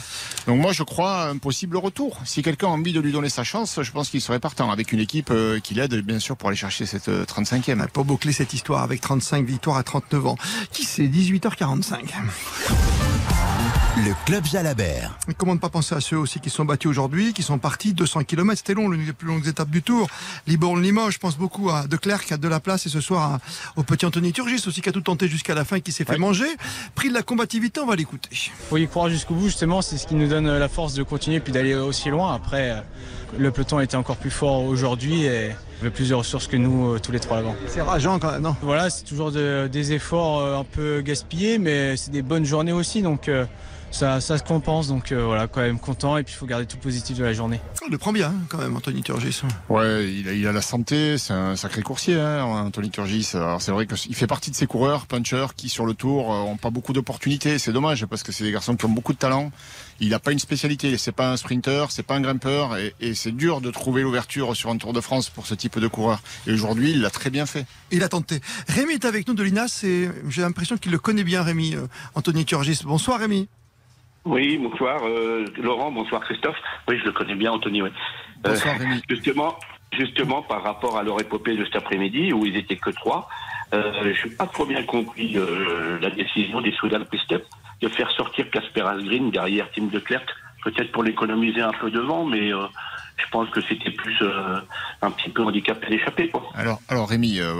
Donc 0.46 0.60
moi, 0.60 0.72
je 0.72 0.82
crois 0.82 1.24
un 1.28 1.38
possible 1.38 1.76
retour. 1.76 2.20
Si 2.24 2.42
quelqu'un 2.42 2.68
a 2.68 2.70
envie 2.70 2.92
de 2.92 3.00
lui 3.00 3.12
donner 3.12 3.28
sa 3.28 3.44
chance, 3.44 3.80
je 3.82 3.90
pense 3.90 4.10
qu'il 4.10 4.20
serait 4.20 4.40
partant 4.40 4.70
avec 4.70 4.92
une 4.92 5.00
équipe 5.00 5.30
euh, 5.30 5.60
qui 5.60 5.74
l'aide, 5.74 5.94
bien 6.02 6.18
sûr, 6.18 6.36
pour 6.36 6.48
aller 6.48 6.56
chercher 6.56 6.86
cette 6.86 7.08
35e. 7.08 7.88
Pas 7.88 8.02
boucler 8.02 8.32
cette 8.32 8.54
histoire 8.54 8.82
avec 8.82 9.00
35 9.00 9.44
victoires 9.44 9.76
à 9.76 9.82
39 9.82 10.26
ans. 10.26 10.36
Qui 10.72 10.84
c'est 10.84 11.06
18h45 11.06 12.04
le 14.04 14.14
club 14.26 14.44
Jalabert. 14.44 15.18
comment 15.36 15.54
ne 15.54 15.58
pas 15.58 15.70
penser 15.70 15.94
à 15.94 16.00
ceux 16.00 16.16
aussi 16.16 16.40
qui 16.40 16.50
sont 16.50 16.64
battus 16.64 16.90
aujourd'hui, 16.90 17.32
qui 17.32 17.42
sont 17.42 17.58
partis 17.58 17.94
200 17.94 18.24
km, 18.24 18.56
c'était 18.58 18.74
long, 18.74 18.88
l'une 18.88 19.04
des 19.04 19.12
plus 19.12 19.26
longues 19.26 19.46
étapes 19.46 19.70
du 19.70 19.82
Tour. 19.82 20.08
Libourne-Limoges, 20.46 21.14
je 21.14 21.18
pense 21.18 21.36
beaucoup 21.36 21.70
à 21.70 21.86
De 21.86 21.96
Klerk, 21.96 22.30
à 22.30 22.36
De 22.36 22.46
La 22.48 22.60
Place 22.60 22.86
et 22.86 22.88
ce 22.88 23.00
soir 23.00 23.38
au 23.76 23.82
petit 23.82 24.06
Anthony 24.06 24.32
Turgis 24.32 24.62
aussi 24.66 24.80
qui 24.80 24.88
a 24.88 24.92
tout 24.92 25.00
tenté 25.00 25.26
jusqu'à 25.26 25.54
la 25.54 25.64
fin, 25.64 25.80
qui 25.80 25.90
s'est 25.90 26.04
fait 26.04 26.18
manger. 26.18 26.46
Prix 26.94 27.08
de 27.08 27.14
la 27.14 27.22
combativité, 27.22 27.80
on 27.80 27.86
va 27.86 27.96
l'écouter. 27.96 28.28
Faut 28.68 28.76
y 28.76 28.86
croire 28.86 29.08
jusqu'au 29.08 29.34
bout, 29.34 29.46
justement, 29.46 29.82
c'est 29.82 29.98
ce 29.98 30.06
qui 30.06 30.14
nous 30.14 30.28
donne 30.28 30.58
la 30.58 30.68
force 30.68 30.94
de 30.94 31.02
continuer 31.02 31.40
puis 31.40 31.52
d'aller 31.52 31.74
aussi 31.74 32.08
loin. 32.10 32.34
Après, 32.34 32.82
le 33.36 33.50
peloton 33.50 33.80
était 33.80 33.96
encore 33.96 34.16
plus 34.16 34.30
fort 34.30 34.64
aujourd'hui 34.64 35.24
et 35.24 35.50
il 35.78 35.86
avait 35.86 35.94
plus 35.94 36.08
de 36.08 36.14
ressources 36.14 36.46
que 36.46 36.56
nous 36.56 36.94
euh, 36.94 36.98
tous 36.98 37.12
les 37.12 37.20
trois 37.20 37.38
avant. 37.38 37.54
C'est 37.66 37.82
rageant 37.82 38.18
quand 38.18 38.32
même, 38.32 38.42
non? 38.42 38.56
Voilà, 38.62 38.90
c'est 38.90 39.04
toujours 39.04 39.30
des 39.30 39.92
efforts 39.92 40.40
euh, 40.40 40.58
un 40.58 40.64
peu 40.64 41.00
gaspillés, 41.00 41.58
mais 41.58 41.96
c'est 41.96 42.10
des 42.10 42.22
bonnes 42.22 42.44
journées 42.44 42.72
aussi, 42.72 43.02
donc 43.02 43.30
ça, 43.90 44.20
ça 44.20 44.38
se 44.38 44.42
compense. 44.42 44.88
Donc 44.88 45.12
euh, 45.12 45.24
voilà, 45.24 45.46
quand 45.46 45.60
même 45.60 45.78
content. 45.78 46.16
Et 46.16 46.22
puis 46.22 46.34
il 46.34 46.36
faut 46.36 46.46
garder 46.46 46.66
tout 46.66 46.76
positif 46.78 47.18
de 47.18 47.24
la 47.24 47.32
journée. 47.32 47.60
On 47.86 47.90
le 47.90 47.98
prend 47.98 48.12
bien 48.12 48.28
hein, 48.28 48.46
quand 48.48 48.58
même, 48.58 48.76
Anthony 48.76 49.02
Turgis. 49.02 49.42
Ouais, 49.68 50.10
il 50.10 50.28
a, 50.28 50.32
il 50.32 50.46
a 50.46 50.52
la 50.52 50.60
santé. 50.62 51.18
C'est 51.18 51.32
un 51.32 51.56
sacré 51.56 51.82
coursier, 51.82 52.20
hein, 52.20 52.44
Anthony 52.44 52.90
Turgis. 52.90 53.30
Alors 53.34 53.62
c'est 53.62 53.72
vrai 53.72 53.86
qu'il 53.86 54.14
fait 54.14 54.26
partie 54.26 54.50
de 54.50 54.56
ces 54.56 54.66
coureurs, 54.66 55.06
punchers, 55.06 55.54
qui 55.56 55.68
sur 55.68 55.86
le 55.86 55.94
tour 55.94 56.32
euh, 56.32 56.38
ont 56.38 56.56
pas 56.56 56.70
beaucoup 56.70 56.92
d'opportunités. 56.92 57.58
C'est 57.58 57.72
dommage 57.72 58.06
parce 58.06 58.22
que 58.22 58.32
c'est 58.32 58.44
des 58.44 58.52
garçons 58.52 58.76
qui 58.76 58.84
ont 58.84 58.90
beaucoup 58.90 59.12
de 59.12 59.18
talent. 59.18 59.50
Il 60.00 60.10
n'a 60.10 60.18
pas 60.18 60.32
une 60.32 60.38
spécialité. 60.38 60.96
C'est 60.96 61.12
pas 61.12 61.32
un 61.32 61.36
sprinter, 61.36 61.90
c'est 61.90 62.06
pas 62.06 62.14
un 62.14 62.20
grimpeur, 62.20 62.76
et, 62.76 62.94
et 63.00 63.14
c'est 63.14 63.32
dur 63.32 63.60
de 63.60 63.70
trouver 63.70 64.02
l'ouverture 64.02 64.54
sur 64.54 64.70
un 64.70 64.76
Tour 64.76 64.92
de 64.92 65.00
France 65.00 65.28
pour 65.28 65.46
ce 65.46 65.54
type 65.54 65.78
de 65.78 65.88
coureur. 65.88 66.20
Et 66.46 66.52
aujourd'hui, 66.52 66.92
il 66.92 67.00
l'a 67.00 67.10
très 67.10 67.30
bien 67.30 67.46
fait. 67.46 67.66
Il 67.90 68.02
a 68.02 68.08
tenté. 68.08 68.40
Rémi 68.68 68.94
est 68.94 69.04
avec 69.04 69.26
nous 69.26 69.34
de 69.34 69.42
l'INAS 69.42 69.82
et 69.84 70.08
j'ai 70.28 70.42
l'impression 70.42 70.76
qu'il 70.76 70.92
le 70.92 70.98
connaît 70.98 71.24
bien, 71.24 71.42
Rémi, 71.42 71.74
euh, 71.74 71.86
Anthony 72.14 72.44
Turgis. 72.44 72.80
Bonsoir, 72.84 73.20
Rémi. 73.20 73.48
Oui, 74.24 74.58
bonsoir 74.58 75.00
euh, 75.06 75.46
Laurent, 75.56 75.90
bonsoir 75.90 76.20
Christophe. 76.22 76.56
Oui, 76.86 76.98
je 76.98 77.04
le 77.04 77.12
connais 77.12 77.34
bien, 77.34 77.52
Anthony. 77.52 77.82
Oui. 77.82 77.88
Euh, 78.46 78.50
bonsoir 78.50 78.78
Rémi. 78.78 79.00
Justement, 79.08 79.58
justement, 79.98 80.42
par 80.42 80.62
rapport 80.62 80.98
à 80.98 81.02
leur 81.02 81.20
épopée 81.20 81.56
de 81.56 81.64
cet 81.64 81.76
après-midi, 81.76 82.32
où 82.32 82.44
ils 82.44 82.56
étaient 82.56 82.76
que 82.76 82.90
trois, 82.90 83.28
euh, 83.72 84.14
je 84.14 84.28
n'ai 84.28 84.34
pas 84.34 84.46
trop 84.46 84.66
bien 84.66 84.82
compris 84.84 85.36
la 86.00 86.10
décision 86.10 86.60
des 86.60 86.72
Soudan 86.72 87.02
Step 87.24 87.46
de 87.80 87.88
faire 87.88 88.10
sortir 88.12 88.50
Casper 88.50 88.82
Asgreen 88.82 89.30
derrière 89.30 89.68
Tim 89.74 89.86
de 89.86 89.98
Klerk, 89.98 90.28
peut-être 90.64 90.92
pour 90.92 91.02
l'économiser 91.02 91.60
un 91.60 91.72
peu 91.72 91.90
devant, 91.90 92.24
mais 92.24 92.52
je 93.18 93.30
pense 93.30 93.50
que 93.50 93.60
c'était 93.60 93.90
plus 93.90 94.16
euh, 94.22 94.60
un 95.02 95.10
petit 95.10 95.28
peu 95.30 95.42
handicapé 95.42 95.88
d'échapper. 95.88 96.30
Alors, 96.54 96.80
alors 96.88 97.08
Rémi, 97.08 97.40
euh, 97.40 97.52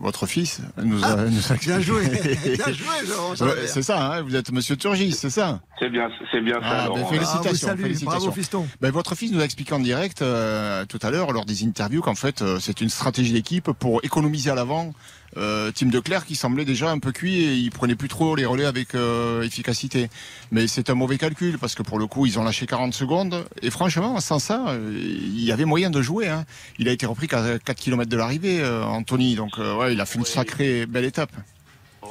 votre 0.00 0.26
fils 0.26 0.60
nous 0.82 1.02
a, 1.04 1.08
ah, 1.12 1.16
nous 1.24 1.52
a... 1.52 1.56
Bien 1.56 1.80
joué, 1.80 2.02
bien 2.08 2.72
joué, 2.72 3.66
C'est 3.66 3.82
ça, 3.82 4.12
hein, 4.12 4.22
vous 4.22 4.34
êtes 4.34 4.50
Monsieur 4.52 4.76
Turgis, 4.76 5.12
c'est 5.12 5.30
ça 5.30 5.60
C'est 5.78 5.88
bien, 5.88 6.10
c'est 6.30 6.40
bien 6.40 6.60
ça. 6.60 6.86
Ah, 6.86 6.88
ben, 6.92 7.04
félicitations, 7.06 7.68
ah, 7.72 7.76
félicitations. 7.76 8.18
Bravo, 8.18 8.32
fiston. 8.32 8.66
Ben, 8.80 8.90
votre 8.90 9.14
fils 9.14 9.32
nous 9.32 9.40
a 9.40 9.44
expliqué 9.44 9.72
en 9.74 9.80
direct 9.80 10.22
euh, 10.22 10.84
tout 10.86 10.98
à 11.02 11.10
l'heure 11.10 11.32
lors 11.32 11.44
des 11.44 11.64
interviews 11.64 12.02
qu'en 12.02 12.14
fait 12.14 12.44
c'est 12.58 12.80
une 12.80 12.88
stratégie 12.90 13.32
d'équipe 13.32 13.70
pour 13.72 14.04
économiser 14.04 14.50
à 14.50 14.54
l'avant 14.54 14.92
euh, 15.36 15.70
Tim 15.74 15.86
Declerc 15.86 16.24
qui 16.24 16.34
semblait 16.34 16.64
déjà 16.64 16.90
un 16.90 16.98
peu 16.98 17.12
cuit 17.12 17.42
et 17.42 17.54
il 17.54 17.70
prenait 17.70 17.94
plus 17.94 18.08
trop 18.08 18.36
les 18.36 18.46
relais 18.46 18.64
avec 18.64 18.94
euh, 18.94 19.42
efficacité. 19.42 20.08
Mais 20.50 20.66
c'est 20.66 20.90
un 20.90 20.94
mauvais 20.94 21.18
calcul 21.18 21.58
parce 21.58 21.74
que 21.74 21.82
pour 21.82 21.98
le 21.98 22.06
coup, 22.06 22.26
ils 22.26 22.38
ont 22.38 22.44
lâché 22.44 22.66
40 22.66 22.94
secondes 22.94 23.44
et 23.62 23.70
franchement, 23.70 24.20
sans 24.20 24.38
ça, 24.38 24.64
euh, 24.68 24.92
il 24.98 25.44
y 25.44 25.52
avait 25.52 25.64
moyen 25.64 25.90
de 25.90 26.02
jouer. 26.02 26.28
Hein. 26.28 26.44
Il 26.78 26.88
a 26.88 26.92
été 26.92 27.06
repris 27.06 27.28
qu'à 27.28 27.58
4 27.58 27.78
km 27.78 28.10
de 28.10 28.16
l'arrivée, 28.16 28.60
euh, 28.60 28.84
Anthony. 28.84 29.34
Donc 29.36 29.58
ouais, 29.58 29.92
il 29.92 30.00
a 30.00 30.06
fait 30.06 30.18
une 30.18 30.24
sacrée 30.24 30.86
belle 30.86 31.04
étape. 31.04 31.32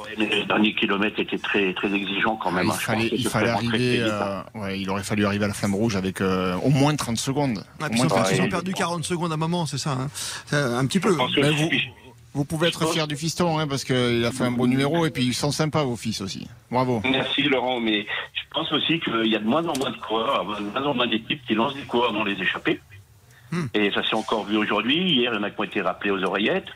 Ouais, 0.02 0.14
mais 0.18 0.40
le 0.40 0.44
dernier 0.44 0.74
kilomètre 0.74 1.20
était 1.20 1.38
très 1.38 1.72
très 1.72 1.92
exigeant 1.92 2.36
quand 2.36 2.50
même. 2.50 2.66
il 2.66 2.72
fallait, 2.72 3.08
il 3.12 3.28
fallait 3.28 3.50
arriver. 3.50 4.00
Euh, 4.00 4.42
ouais, 4.54 4.80
il 4.80 4.90
aurait 4.90 5.02
fallu 5.02 5.24
arriver 5.24 5.44
à 5.44 5.48
la 5.48 5.54
flamme 5.54 5.74
rouge 5.74 5.96
avec 5.96 6.20
euh, 6.20 6.56
au 6.56 6.70
moins 6.70 6.94
30 6.94 7.16
secondes. 7.16 7.64
Ah, 7.80 7.86
au 7.86 7.94
moins 7.94 8.06
ils, 8.06 8.12
ont, 8.12 8.16
30 8.16 8.32
ils 8.32 8.42
ont 8.42 8.48
perdu 8.48 8.72
40 8.72 9.04
secondes 9.04 9.30
à 9.30 9.34
un 9.34 9.38
moment, 9.38 9.66
c'est 9.66 9.78
ça 9.78 9.92
hein 9.92 10.08
Un 10.52 10.86
petit 10.86 11.00
peu. 11.00 11.16
Mais 11.36 11.50
vous, 11.50 11.70
vous 12.36 12.44
pouvez 12.44 12.68
être 12.68 12.86
fier 12.92 13.06
du 13.08 13.16
fiston, 13.16 13.58
hein, 13.58 13.66
parce 13.66 13.82
qu'il 13.84 14.24
a 14.24 14.30
fait 14.30 14.44
un 14.44 14.50
bon 14.52 14.66
numéro 14.66 15.06
et 15.06 15.10
puis 15.10 15.24
ils 15.24 15.34
sont 15.34 15.50
sympas 15.50 15.82
vos 15.84 15.96
fils 15.96 16.20
aussi. 16.20 16.46
Bravo. 16.70 17.00
Merci 17.10 17.42
Laurent, 17.44 17.80
mais 17.80 18.02
je 18.34 18.42
pense 18.52 18.70
aussi 18.72 19.00
qu'il 19.00 19.26
y 19.26 19.34
a 19.34 19.38
de 19.38 19.46
moins 19.46 19.66
en 19.66 19.76
moins 19.78 19.90
de 19.90 19.96
coureurs, 19.96 20.44
de 20.44 20.62
moins 20.62 20.84
en 20.84 20.94
moins 20.94 21.06
d'équipes 21.06 21.40
qui 21.46 21.54
lancent 21.54 21.74
des 21.74 21.82
coureurs 21.82 22.12
dans 22.12 22.24
les 22.24 22.40
échappées. 22.40 22.80
Et 23.74 23.90
ça 23.92 24.02
s'est 24.02 24.14
encore 24.16 24.44
vu 24.44 24.56
aujourd'hui. 24.56 24.96
Hier, 25.12 25.32
il 25.32 25.36
y 25.36 25.38
en 25.38 25.42
a 25.42 25.50
qui 25.50 25.60
ont 25.60 25.64
été 25.64 25.80
rappelés 25.80 26.10
aux 26.10 26.22
oreillettes. 26.22 26.68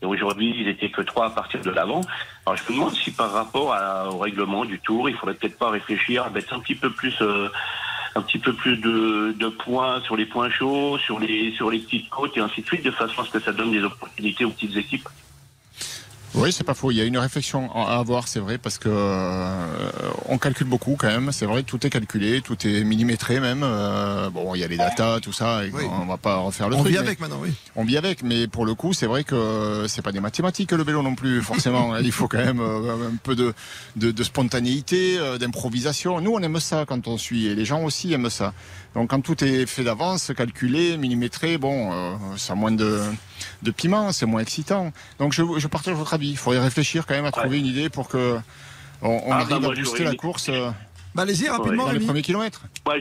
Et 0.00 0.06
aujourd'hui, 0.06 0.54
ils 0.56 0.68
étaient 0.68 0.90
que 0.90 1.00
trois 1.02 1.26
à 1.26 1.30
partir 1.30 1.60
de 1.60 1.70
l'avant. 1.70 2.02
Alors 2.46 2.56
je 2.56 2.62
me 2.72 2.78
demande 2.78 2.94
si 2.94 3.10
par 3.10 3.32
rapport 3.32 3.72
à- 3.72 4.08
au 4.10 4.18
règlement 4.18 4.64
du 4.64 4.78
tour, 4.78 5.08
il 5.10 5.16
faudrait 5.16 5.34
peut-être 5.34 5.58
pas 5.58 5.70
réfléchir 5.70 6.22
à 6.24 6.30
mettre 6.30 6.54
un 6.54 6.60
petit 6.60 6.76
peu 6.76 6.90
plus, 6.90 7.14
euh, 7.20 7.48
un 8.18 8.22
petit 8.22 8.38
peu 8.38 8.52
plus 8.52 8.76
de, 8.76 9.48
points 9.48 10.00
sur 10.02 10.16
les 10.16 10.26
points 10.26 10.50
chauds, 10.50 10.98
sur 10.98 11.18
les 11.18 11.52
sur 11.52 11.70
les 11.70 11.78
petites 11.78 12.10
côtes 12.10 12.36
et 12.36 12.40
ainsi 12.40 12.62
de 12.62 12.66
suite, 12.66 12.84
de 12.84 12.90
façon 12.90 13.22
à 13.22 13.24
ce 13.24 13.30
que 13.30 13.40
ça 13.40 13.52
donne 13.52 13.72
des 13.72 13.82
opportunités 13.82 14.44
aux 14.44 14.50
petites 14.50 14.76
équipes. 14.76 15.08
Oui, 16.34 16.52
c'est 16.52 16.64
pas 16.64 16.74
faux. 16.74 16.90
Il 16.90 16.96
y 16.98 17.00
a 17.00 17.04
une 17.04 17.18
réflexion 17.18 17.70
à 17.74 17.98
avoir, 17.98 18.28
c'est 18.28 18.38
vrai, 18.38 18.58
parce 18.58 18.78
que 18.78 18.88
euh, 18.90 19.66
on 20.26 20.38
calcule 20.38 20.66
beaucoup 20.66 20.94
quand 20.98 21.06
même. 21.08 21.32
C'est 21.32 21.46
vrai, 21.46 21.62
tout 21.62 21.84
est 21.86 21.90
calculé, 21.90 22.42
tout 22.42 22.56
est 22.66 22.84
millimétré 22.84 23.40
même. 23.40 23.62
Euh, 23.64 24.28
bon, 24.30 24.54
il 24.54 24.60
y 24.60 24.64
a 24.64 24.68
les 24.68 24.76
datas, 24.76 25.20
tout 25.20 25.32
ça. 25.32 25.64
Et 25.64 25.72
On 25.90 26.06
va 26.06 26.16
pas 26.18 26.36
refaire 26.36 26.68
le 26.68 26.76
On 26.76 26.80
truc. 26.80 26.92
vit 26.92 26.98
mais- 26.98 27.06
avec 27.06 27.20
maintenant, 27.20 27.38
oui. 27.40 27.50
On 27.76 27.84
vit 27.84 27.96
avec, 27.96 28.22
mais 28.22 28.46
pour 28.46 28.66
le 28.66 28.74
coup, 28.74 28.92
c'est 28.92 29.06
vrai 29.06 29.24
que 29.24 29.86
c'est 29.88 30.02
pas 30.02 30.12
des 30.12 30.20
mathématiques 30.20 30.72
le 30.72 30.82
vélo 30.82 31.02
non 31.02 31.14
plus, 31.14 31.40
forcément. 31.42 31.96
Il 31.98 32.12
faut 32.12 32.28
quand 32.28 32.38
même 32.44 32.60
euh, 32.60 33.08
un 33.10 33.16
peu 33.22 33.34
de, 33.34 33.54
de, 33.96 34.10
de 34.10 34.22
spontanéité, 34.22 35.18
d'improvisation. 35.40 36.20
Nous, 36.20 36.32
on 36.32 36.40
aime 36.42 36.60
ça 36.60 36.84
quand 36.86 37.08
on 37.08 37.16
suit, 37.18 37.46
et 37.46 37.54
les 37.54 37.64
gens 37.64 37.82
aussi 37.84 38.12
aiment 38.12 38.30
ça. 38.30 38.52
Donc, 38.94 39.10
quand 39.10 39.20
tout 39.20 39.42
est 39.44 39.66
fait 39.66 39.84
d'avance, 39.84 40.32
calculé, 40.36 40.96
millimétré, 40.96 41.58
bon, 41.58 41.90
ça 42.36 42.52
a 42.54 42.56
moins 42.56 42.72
de, 42.72 43.00
de 43.62 43.70
piment, 43.70 44.12
c'est 44.12 44.26
moins 44.26 44.40
excitant. 44.40 44.92
Donc, 45.18 45.32
je, 45.32 45.42
je 45.58 45.66
partage 45.68 45.94
votre 45.94 46.14
avis. 46.18 46.30
Il 46.30 46.36
faudrait 46.36 46.60
réfléchir 46.60 47.06
quand 47.06 47.14
même 47.14 47.24
à 47.24 47.30
trouver 47.32 47.58
une 47.58 47.66
idée 47.66 47.88
pour 47.88 48.08
que 48.08 48.36
on, 49.02 49.08
on 49.08 49.20
Ah, 49.26 49.28
bah, 49.28 49.34
arrive 49.36 49.60
moi, 49.60 49.72
à 49.72 49.76
booster 49.76 50.04
la 50.04 50.14
course 50.14 50.48
euh, 50.48 50.70
Bah, 51.14 51.22
allez-y 51.22 51.48
rapidement, 51.48 51.86
dans 51.86 51.92
les 51.92 52.00
premiers 52.00 52.22
kilomètres. 52.22 52.62
Moi, 52.86 52.96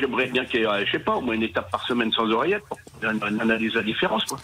j'aimerais 0.00 0.26
bien 0.26 0.44
qu'il 0.44 0.60
y 0.60 0.64
ait, 0.64 0.86
je 0.86 0.92
sais 0.92 0.98
pas, 0.98 1.14
au 1.16 1.20
moins 1.20 1.34
une 1.34 1.42
étape 1.42 1.70
par 1.70 1.86
semaine 1.86 2.12
sans 2.12 2.28
oreillette 2.30 2.62
pour 2.68 2.78
analyse 3.02 3.72
de 3.72 3.78
la 3.78 3.84
différence, 3.84 4.24
quoi. 4.24 4.38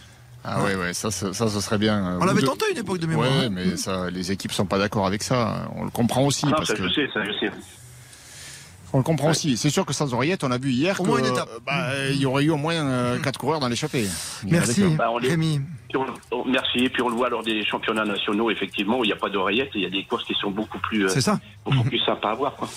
Ah 0.45 0.63
ouais, 0.65 0.75
ouais, 0.75 0.93
ça, 0.93 1.11
ça, 1.13 1.33
ça, 1.33 1.49
ce 1.49 1.61
serait 1.61 1.79
bien. 1.79 2.19
On 2.21 2.25
l'avait 2.25 2.41
de- 2.41 2.47
tenté 2.47 2.65
à 2.67 2.71
une 2.71 2.79
époque 2.79 2.99
de 2.99 3.07
mémoire. 3.07 3.31
Ouais, 3.31 3.47
hein. 3.47 3.49
mais 3.51 3.77
ça, 3.77 4.11
les 4.11 4.33
équipes 4.33 4.51
sont 4.53 4.67
pas 4.67 4.79
d'accord 4.79 5.07
avec 5.07 5.23
ça. 5.23 5.69
On 5.77 5.85
le 5.85 5.91
comprend 5.91 6.25
aussi. 6.27 6.47
Ah 6.47 6.51
non, 6.51 6.57
parce 6.57 6.69
ça, 6.71 6.75
que... 6.75 6.83
je 6.83 6.89
sais, 6.93 7.09
ça, 7.15 7.21
je 7.25 7.31
sais. 7.39 7.53
On 8.95 8.99
le 8.99 9.05
comprend 9.05 9.31
aussi. 9.31 9.57
C'est 9.57 9.71
sûr 9.71 9.87
que 9.87 9.93
sans 9.93 10.13
oreillette, 10.13 10.45
on 10.45 10.51
a 10.51 10.59
vu 10.59 10.71
hier 10.71 11.01
euh, 11.01 11.05
bah, 11.67 11.89
il 12.11 12.17
y 12.19 12.27
aurait 12.27 12.45
eu 12.45 12.51
au 12.51 12.57
moins 12.57 12.75
euh, 12.75 13.19
quatre 13.19 13.39
coureurs 13.39 13.59
dans 13.61 13.69
l'échappée. 13.69 14.07
Merci, 14.47 14.85
Bah, 14.99 15.07
on 15.11 15.19
les- 15.19 15.31
Rémi. 15.31 15.61
Puis 15.89 15.97
on- 15.99 16.37
on- 16.37 16.45
merci. 16.45 16.79
Et 16.81 16.89
puis 16.91 17.03
on 17.03 17.09
le 17.09 17.15
voit 17.15 17.29
lors 17.31 17.43
des 17.43 17.65
championnats 17.65 18.05
nationaux, 18.05 18.51
effectivement, 18.51 18.99
où 18.99 19.05
il 19.05 19.09
n'y 19.09 19.13
a 19.13 19.17
pas 19.17 19.29
d'oreillette, 19.31 19.69
et 19.75 19.79
il 19.79 19.83
y 19.83 19.87
a 19.87 19.91
des 19.91 20.05
courses 20.05 20.25
qui 20.25 20.35
sont 20.35 20.51
beaucoup 20.51 20.79
plus, 20.79 21.05
euh, 21.07 21.09
C'est 21.09 21.21
ça. 21.21 21.41
beaucoup 21.65 21.85
plus 21.85 21.99
sympas 22.01 22.31
à 22.31 22.35
voir, 22.35 22.55
quoi. 22.57 22.69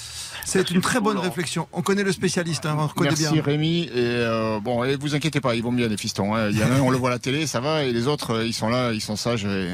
C'est 0.46 0.70
une 0.72 0.80
très 0.82 1.00
bonne 1.02 1.18
réflexion. 1.18 1.68
On 1.74 1.82
connaît 1.82 2.04
le 2.04 2.12
spécialiste, 2.12 2.66
hein, 2.66 2.76
on 2.80 2.88
reconnaît 2.88 3.10
Merci 3.10 3.34
bien. 3.34 3.42
Rémi. 3.42 3.84
Et 3.86 3.90
euh, 3.96 4.60
bon, 4.62 4.84
et 4.84 4.96
vous 4.96 5.16
inquiétez 5.16 5.42
pas, 5.42 5.56
ils 5.56 5.64
vont 5.64 5.72
bien 5.74 5.88
les 5.88 5.98
fistons. 5.98 6.36
hein. 6.36 6.50
Il 6.52 6.58
y 6.60 6.64
en 6.64 6.68
a 6.72 6.76
un, 6.76 6.82
on 6.82 6.92
le 6.92 6.98
voit 6.98 7.10
à 7.10 7.14
la 7.14 7.20
télé, 7.20 7.48
ça 7.48 7.60
va, 7.60 7.84
et 7.84 7.92
les 7.92 8.08
autres, 8.08 8.32
euh, 8.36 8.46
ils 8.46 8.54
sont 8.54 8.70
là, 8.70 8.92
ils 8.94 9.02
sont 9.02 9.16
sages 9.16 9.46
et, 9.46 9.70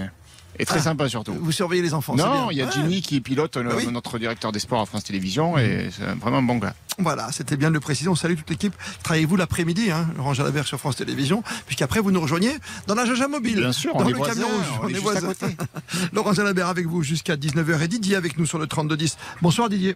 et 0.60 0.65
très 0.65 0.79
Ah. 0.79 0.84
sympas 0.84 1.10
surtout. 1.10 1.34
Vous 1.39 1.51
surveillez 1.51 1.81
les 1.81 1.93
enfants. 1.93 2.15
Non, 2.15 2.51
il 2.51 2.58
y 2.58 2.62
a 2.62 2.65
Ouais. 2.65 2.72
Jimmy 2.74 3.01
qui 3.01 3.20
pilote 3.22 3.58
Ah 3.58 3.75
oui. 3.75 3.88
notre 3.91 4.20
directeur 4.20 4.51
des 4.51 4.60
sports 4.60 4.81
à 4.81 4.86
France 4.86 5.03
Télévisions 5.03 5.58
et 5.58 5.89
c'est 5.91 6.03
vraiment 6.20 6.38
un 6.38 6.41
bon 6.43 6.58
gars. 6.58 6.74
Voilà, 6.98 7.31
c'était 7.31 7.55
bien 7.58 7.70
de 7.70 7.74
le 7.74 7.79
préciser. 7.79 8.10
On 8.10 8.15
salue 8.15 8.36
toute 8.36 8.50
l'équipe. 8.50 8.74
Travaillez-vous 9.03 9.36
l'après-midi, 9.38 9.91
hein, 9.91 10.08
Laurent 10.17 10.34
Jalabert 10.34 10.65
sur 10.67 10.77
France 10.77 10.98
Télévisions, 10.98 11.41
puisqu'après 11.65 12.00
vous 12.01 12.12
nous 12.12 12.22
rejoignez 12.22 12.51
dans 12.88 12.96
la 12.96 13.05
Jaja 13.05 13.27
Mobile. 13.27 13.58
Bien 13.60 13.72
sûr, 13.72 13.91
on 13.96 14.00
dans 14.03 14.08
est 14.08 14.12
le 14.12 14.17
voisins, 14.17 14.34
camion 14.41 14.48
rouge. 14.55 14.79
on 14.84 14.88
est 14.89 14.93
juste 14.96 15.08
à 15.15 15.22
côté. 15.22 15.46
Laurent 16.13 16.34
Jalabert 16.34 16.67
avec 16.67 16.86
vous 16.86 17.01
jusqu'à 17.01 17.36
19h 17.38 17.81
et 17.81 17.88
Didier 17.88 18.15
avec 18.17 18.38
nous 18.38 18.46
sur 18.46 18.60
le 18.60 18.67
3210. 18.67 19.17
Bonsoir 19.41 19.70
Didier. 19.70 19.95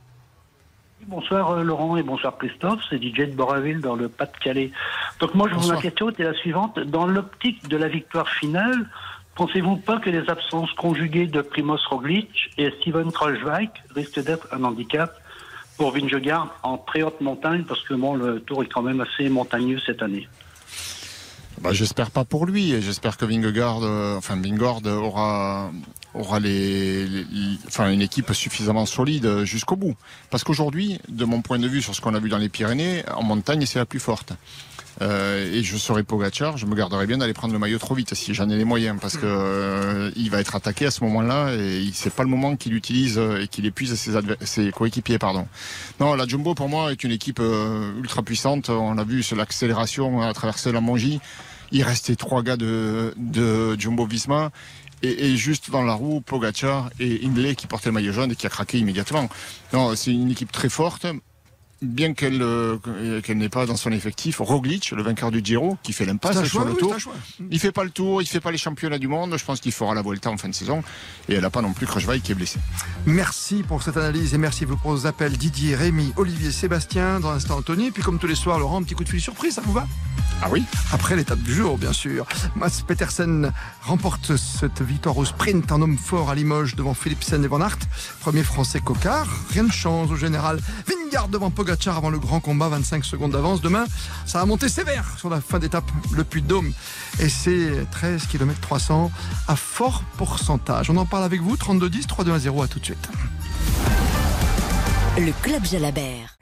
Bonsoir 1.07 1.51
euh, 1.51 1.63
Laurent 1.63 1.97
et 1.97 2.03
bonsoir 2.03 2.35
Christophe, 2.37 2.79
c'est 2.89 2.97
DJ 2.97 3.27
de 3.29 3.35
Boraville 3.35 3.79
dans 3.79 3.95
le 3.95 4.09
Pas-de-Calais. 4.09 4.71
Donc 5.19 5.35
moi, 5.35 5.47
je 5.49 5.55
vous 5.55 5.67
ma 5.67 5.79
question 5.79 6.09
était 6.09 6.23
la 6.23 6.33
suivante. 6.33 6.79
Dans 6.79 7.05
l'optique 7.05 7.67
de 7.67 7.77
la 7.77 7.87
victoire 7.87 8.27
finale, 8.29 8.89
pensez-vous 9.35 9.77
pas 9.77 9.99
que 9.99 10.09
les 10.09 10.27
absences 10.29 10.71
conjuguées 10.73 11.27
de 11.27 11.41
Primoz 11.41 11.85
Roglic 11.89 12.51
et 12.57 12.71
Steven 12.81 13.11
Kruijswijk 13.11 13.71
risquent 13.93 14.23
d'être 14.23 14.47
un 14.51 14.63
handicap 14.63 15.13
pour 15.77 15.91
Vingegaard 15.91 16.55
en 16.63 16.77
très 16.77 17.03
haute 17.03 17.21
montagne? 17.21 17.63
Parce 17.67 17.81
que 17.83 17.93
le 17.93 18.39
tour 18.39 18.63
est 18.63 18.67
quand 18.67 18.81
même 18.81 19.01
assez 19.01 19.29
montagneux 19.29 19.79
cette 19.85 20.01
année. 20.01 20.27
Bah, 21.61 21.71
j'espère 21.71 22.11
pas 22.11 22.25
pour 22.25 22.45
lui. 22.45 22.81
J'espère 22.81 23.17
que 23.17 23.25
Vingegaard, 23.25 23.83
euh, 23.83 24.17
enfin 24.17 24.39
aura 24.85 25.71
aura 26.13 26.39
les, 26.39 27.07
enfin 27.67 27.91
une 27.91 28.01
équipe 28.01 28.33
suffisamment 28.33 28.85
solide 28.85 29.43
jusqu'au 29.43 29.75
bout. 29.75 29.95
Parce 30.29 30.43
qu'aujourd'hui, 30.43 30.99
de 31.09 31.25
mon 31.25 31.41
point 31.41 31.59
de 31.59 31.67
vue 31.67 31.81
sur 31.81 31.93
ce 31.93 32.01
qu'on 32.01 32.15
a 32.15 32.19
vu 32.19 32.29
dans 32.29 32.37
les 32.37 32.49
Pyrénées, 32.49 33.03
en 33.13 33.23
montagne 33.23 33.65
c'est 33.65 33.79
la 33.79 33.85
plus 33.85 33.99
forte. 33.99 34.33
Euh, 35.01 35.51
et 35.53 35.63
je 35.63 35.77
serais 35.77 36.03
Pogacar, 36.03 36.57
je 36.57 36.65
me 36.65 36.75
garderais 36.75 37.05
bien 37.05 37.17
d'aller 37.17 37.33
prendre 37.33 37.53
le 37.53 37.59
maillot 37.59 37.79
trop 37.79 37.95
vite 37.95 38.13
si 38.13 38.33
j'en 38.33 38.49
ai 38.49 38.55
les 38.55 38.63
moyens, 38.63 38.97
parce 38.99 39.17
que 39.17 39.25
euh, 39.25 40.11
il 40.15 40.29
va 40.29 40.39
être 40.39 40.55
attaqué 40.55 40.85
à 40.85 40.91
ce 40.91 41.03
moment-là 41.03 41.53
et 41.53 41.89
c'est 41.93 42.13
pas 42.13 42.23
le 42.23 42.29
moment 42.29 42.55
qu'il 42.55 42.73
utilise 42.73 43.17
euh, 43.17 43.41
et 43.41 43.47
qu'il 43.47 43.65
épuise 43.65 43.95
ses, 43.95 44.13
ses 44.41 44.71
coéquipiers, 44.71 45.19
pardon. 45.19 45.47
Non, 45.99 46.15
la 46.15 46.27
Jumbo 46.27 46.55
pour 46.55 46.69
moi 46.69 46.91
est 46.91 47.03
une 47.03 47.11
équipe 47.11 47.39
euh, 47.39 47.91
ultra 47.99 48.23
puissante. 48.23 48.69
On 48.69 48.93
l'a 48.93 49.03
vu 49.03 49.23
sur 49.23 49.35
l'accélération 49.35 50.21
à 50.21 50.33
traverser 50.33 50.71
la 50.71 50.81
Mongie. 50.81 51.19
Il 51.71 51.83
restait 51.83 52.15
trois 52.15 52.43
gars 52.43 52.57
de, 52.57 53.13
de 53.17 53.79
Jumbo 53.79 54.05
Visma. 54.05 54.51
Et, 55.01 55.35
juste 55.35 55.69
dans 55.69 55.83
la 55.83 55.93
roue, 55.93 56.21
Pogacar 56.21 56.89
et 56.99 57.21
Hindley 57.23 57.53
qui 57.53 57.67
portaient 57.67 57.89
le 57.89 57.93
maillot 57.93 58.13
jaune 58.13 58.31
et 58.31 58.35
qui 58.35 58.47
a 58.47 58.49
craqué 58.49 58.79
immédiatement. 58.79 59.29
Non, 59.71 59.95
c'est 59.95 60.11
une 60.11 60.31
équipe 60.31 60.51
très 60.51 60.69
forte 60.69 61.05
bien 61.85 62.13
qu'elle 62.13 62.41
euh, 62.41 62.77
qu'elle 63.21 63.37
n'ait 63.37 63.49
pas 63.49 63.65
dans 63.65 63.75
son 63.75 63.91
effectif 63.91 64.37
Roglic, 64.39 64.91
le 64.91 65.03
vainqueur 65.03 65.31
du 65.31 65.41
Giro, 65.43 65.77
qui 65.83 65.93
fait 65.93 66.05
l'impasse 66.05 66.37
sur 66.37 66.45
choix, 66.45 66.65
le 66.65 66.71
oui, 66.71 66.77
tour. 66.77 66.99
choix. 66.99 67.13
Il 67.51 67.59
fait 67.59 67.71
pas 67.71 67.83
le 67.83 67.89
tour, 67.89 68.21
il 68.21 68.27
fait 68.27 68.39
pas 68.39 68.51
les 68.51 68.57
championnats 68.57 68.97
du 68.99 69.07
monde. 69.07 69.35
Je 69.37 69.43
pense 69.45 69.59
qu'il 69.59 69.71
fera 69.71 69.93
la 69.93 70.01
Vuelta 70.01 70.29
en 70.29 70.37
fin 70.37 70.49
de 70.49 70.53
saison. 70.55 70.83
Et 71.29 71.35
elle 71.35 71.41
n'a 71.41 71.49
pas 71.49 71.61
non 71.61 71.73
plus 71.73 71.85
Kruijswijk 71.85 72.23
qui 72.23 72.31
est 72.31 72.35
blessé. 72.35 72.59
Merci 73.05 73.63
pour 73.67 73.83
cette 73.83 73.97
analyse 73.97 74.33
et 74.33 74.37
merci 74.37 74.65
pour 74.65 74.77
vos 74.83 75.05
appels 75.07 75.37
Didier, 75.37 75.75
Rémi, 75.75 76.13
Olivier, 76.17 76.51
Sébastien, 76.51 77.19
dans 77.19 77.31
l'instant 77.31 77.57
Anthony. 77.57 77.91
Puis 77.91 78.03
comme 78.03 78.19
tous 78.19 78.27
les 78.27 78.35
soirs, 78.35 78.59
Laurent, 78.59 78.79
un 78.79 78.83
petit 78.83 78.95
coup 78.95 79.03
de 79.03 79.09
fil 79.09 79.21
surprise, 79.21 79.53
ça 79.53 79.61
vous 79.61 79.73
va? 79.73 79.87
Ah 80.41 80.47
oui 80.51 80.63
Après 80.91 81.15
l'étape 81.15 81.39
du 81.39 81.53
jour, 81.53 81.77
bien 81.77 81.93
sûr. 81.93 82.25
Mats 82.55 82.81
Petersen 82.85 83.51
remporte 83.83 84.35
cette 84.35 84.81
victoire 84.81 85.17
au 85.17 85.25
sprint 85.25 85.71
en 85.71 85.81
homme 85.81 85.97
fort 85.97 86.29
à 86.29 86.35
Limoges 86.35 86.75
devant 86.75 86.93
Philipsen 86.93 87.43
et 87.43 87.47
Van 87.47 87.61
Aert. 87.61 87.77
Premier 88.19 88.43
français 88.43 88.79
cocard. 88.79 89.27
Rien 89.51 89.63
ne 89.63 89.71
change 89.71 90.11
au 90.11 90.15
général. 90.15 90.59
Vingard 90.87 91.29
devant 91.29 91.51
Pogacar 91.51 91.74
avant 91.87 92.09
le 92.09 92.19
grand 92.19 92.39
combat, 92.39 92.69
25 92.69 93.03
secondes 93.05 93.31
d'avance. 93.31 93.61
Demain, 93.61 93.85
ça 94.25 94.39
va 94.39 94.45
monter 94.45 94.69
sévère 94.69 95.05
sur 95.17 95.29
la 95.29 95.41
fin 95.41 95.59
d'étape, 95.59 95.89
le 96.11 96.23
Puy 96.23 96.41
de 96.41 96.47
Dôme. 96.47 96.71
Et 97.19 97.29
c'est 97.29 97.85
13 97.91 98.27
km 98.27 98.59
300 98.59 99.11
à 99.47 99.55
fort 99.55 100.03
pourcentage. 100.17 100.89
On 100.89 100.97
en 100.97 101.05
parle 101.05 101.23
avec 101.23 101.41
vous, 101.41 101.55
32-10, 101.55 102.07
3-2-1-0, 102.07 102.63
à 102.63 102.67
tout 102.67 102.79
de 102.79 102.85
suite. 102.85 103.09
Le 105.17 105.31
Club 105.41 105.65
Jalabert. 105.65 106.35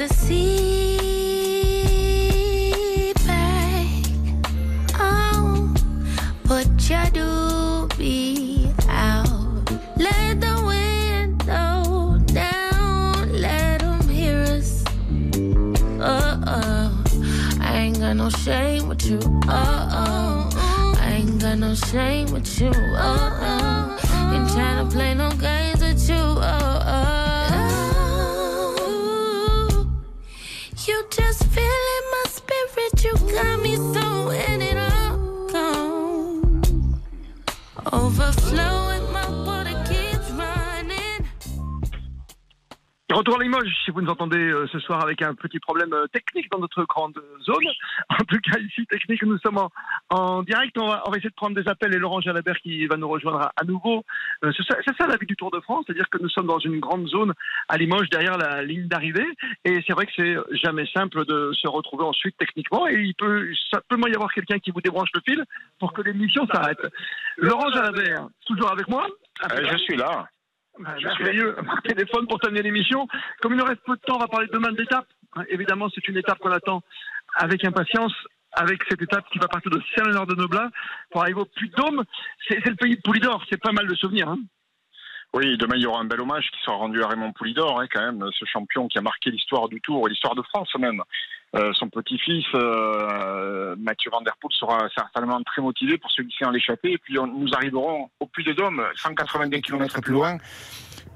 the 0.00 0.08
sea 0.14 1.82
back. 3.26 3.86
Oh, 4.98 5.74
put 6.44 6.66
your 6.88 7.04
doobie 7.12 8.72
out. 8.88 9.28
Let 9.98 10.40
the 10.40 10.56
window 10.66 12.16
down. 12.32 13.30
Let 13.30 13.80
them 13.80 14.08
hear 14.08 14.40
us. 14.40 14.84
Uh 16.00 16.40
oh. 16.46 17.04
I 17.60 17.76
ain't 17.76 17.98
got 17.98 18.16
no 18.16 18.30
shame 18.30 18.88
with 18.88 19.04
you. 19.04 19.18
Uh 19.48 19.88
oh. 19.92 20.48
I 20.98 21.12
ain't 21.18 21.42
got 21.42 21.58
no 21.58 21.74
shame 21.74 22.32
with 22.32 22.58
you. 22.58 22.72
Oh 22.74 23.38
oh. 23.42 23.98
Ain't 24.32 24.48
trying 24.48 24.78
to 24.82 24.90
play 24.96 25.12
no 25.12 25.28
games 25.32 25.82
with 25.82 26.08
you. 26.08 26.16
Oh. 26.16 26.79
of 38.30 38.79
Retour 43.12 43.40
à 43.40 43.42
Limoges, 43.42 43.74
si 43.84 43.90
vous 43.90 44.02
nous 44.02 44.10
entendez 44.10 44.38
euh, 44.38 44.68
ce 44.68 44.78
soir 44.78 45.02
avec 45.02 45.20
un 45.22 45.34
petit 45.34 45.58
problème 45.58 45.92
euh, 45.92 46.06
technique 46.06 46.48
dans 46.50 46.60
notre 46.60 46.84
grande 46.84 47.20
zone. 47.42 47.64
En 48.08 48.24
tout 48.24 48.38
cas, 48.38 48.58
ici, 48.58 48.86
technique, 48.86 49.22
nous 49.22 49.38
sommes 49.38 49.58
en, 49.58 49.70
en 50.10 50.42
direct. 50.42 50.76
On 50.78 50.86
va, 50.86 51.02
on 51.06 51.10
va 51.10 51.16
essayer 51.16 51.30
de 51.30 51.34
prendre 51.34 51.60
des 51.60 51.68
appels 51.68 51.92
et 51.94 51.98
Laurent 51.98 52.20
Jalabert 52.20 52.58
qui 52.58 52.86
va 52.86 52.96
nous 52.96 53.08
rejoindre 53.08 53.40
à, 53.40 53.52
à 53.56 53.64
nouveau. 53.64 54.04
Euh, 54.44 54.52
c'est 54.56 54.62
ça, 54.62 54.78
c'est 54.86 54.96
ça 54.96 55.06
la 55.08 55.16
vie 55.16 55.26
du 55.26 55.36
Tour 55.36 55.50
de 55.50 55.60
France, 55.60 55.84
c'est-à-dire 55.86 56.08
que 56.08 56.18
nous 56.18 56.28
sommes 56.28 56.46
dans 56.46 56.58
une 56.60 56.78
grande 56.78 57.08
zone 57.08 57.32
à 57.68 57.76
Limoges 57.76 58.10
derrière 58.10 58.38
la 58.38 58.62
ligne 58.62 58.86
d'arrivée. 58.86 59.26
Et 59.64 59.82
c'est 59.86 59.92
vrai 59.92 60.06
que 60.06 60.12
c'est 60.16 60.36
jamais 60.56 60.86
simple 60.94 61.24
de 61.24 61.50
se 61.52 61.66
retrouver 61.68 62.04
ensuite 62.04 62.36
techniquement. 62.38 62.86
Et 62.86 62.94
il 62.94 63.14
peut 63.14 63.48
simplement 63.72 64.06
y 64.06 64.14
avoir 64.14 64.32
quelqu'un 64.32 64.58
qui 64.58 64.70
vous 64.70 64.80
débranche 64.80 65.10
le 65.14 65.20
fil 65.26 65.44
pour 65.78 65.92
que 65.92 66.02
l'émission 66.02 66.46
s'arrête. 66.46 66.80
Laurent 67.38 67.70
Jalabert, 67.72 68.28
toujours 68.46 68.70
avec 68.70 68.86
moi 68.88 69.06
Euh, 69.50 69.68
je 69.72 69.76
suis 69.78 69.96
là. 69.96 70.28
Bah, 70.78 70.94
merveilleux. 71.02 71.54
Par 71.66 71.82
téléphone 71.82 72.26
pour 72.26 72.38
terminer 72.38 72.62
l'émission. 72.62 73.06
Comme 73.40 73.52
il 73.52 73.58
nous 73.58 73.64
reste 73.64 73.82
peu 73.84 73.96
de 73.96 74.00
temps, 74.00 74.16
on 74.16 74.20
va 74.20 74.28
parler 74.28 74.48
demain 74.52 74.72
de 74.72 74.78
l'étape. 74.78 75.06
Hein, 75.36 75.44
Évidemment, 75.48 75.88
c'est 75.94 76.06
une 76.08 76.16
étape 76.16 76.38
qu'on 76.38 76.52
attend 76.52 76.82
avec 77.34 77.64
impatience. 77.64 78.12
Avec 78.52 78.82
cette 78.88 79.00
étape 79.00 79.24
qui 79.30 79.38
va 79.38 79.46
partir 79.46 79.70
de 79.70 79.80
Saint-Léonard 79.94 80.26
de 80.26 80.34
Noblat 80.34 80.70
pour 81.12 81.22
arriver 81.22 81.40
au 81.40 81.44
Puy-de-Dôme. 81.44 82.02
C'est 82.48 82.58
c'est 82.64 82.70
le 82.70 82.74
pays 82.74 82.96
de 82.96 83.00
Poulidor. 83.00 83.44
C'est 83.48 83.62
pas 83.62 83.70
mal 83.70 83.86
de 83.86 83.94
souvenirs. 83.94 84.28
Hein. 84.28 84.40
Oui, 85.32 85.56
demain 85.58 85.76
il 85.76 85.82
y 85.82 85.86
aura 85.86 86.00
un 86.00 86.04
bel 86.04 86.20
hommage 86.20 86.50
qui 86.50 86.60
sera 86.64 86.76
rendu 86.76 87.02
à 87.02 87.06
Raymond 87.08 87.32
Poulidor, 87.32 87.80
hein, 87.80 87.86
quand 87.92 88.00
même, 88.00 88.24
ce 88.36 88.44
champion 88.46 88.88
qui 88.88 88.98
a 88.98 89.00
marqué 89.00 89.30
l'histoire 89.30 89.68
du 89.68 89.80
Tour 89.80 90.06
et 90.06 90.10
l'histoire 90.10 90.34
de 90.34 90.42
France 90.42 90.68
même. 90.78 91.02
Euh, 91.56 91.72
son 91.74 91.88
petit-fils 91.88 92.44
euh, 92.54 93.74
Mathieu 93.78 94.10
Van 94.12 94.20
Der 94.22 94.36
Poel 94.40 94.52
sera 94.52 94.88
certainement 94.96 95.42
très 95.42 95.60
motivé 95.62 95.98
pour 95.98 96.10
se 96.10 96.22
glisser 96.22 96.44
dans 96.44 96.50
l'échappée. 96.50 96.92
Et 96.92 96.98
puis 96.98 97.18
on- 97.18 97.26
nous 97.26 97.48
arriverons 97.54 98.08
au 98.20 98.26
Puy 98.26 98.44
de 98.44 98.52
Dôme, 98.52 98.84
190 98.96 99.60
km 99.62 100.00
plus 100.00 100.12
loin, 100.12 100.38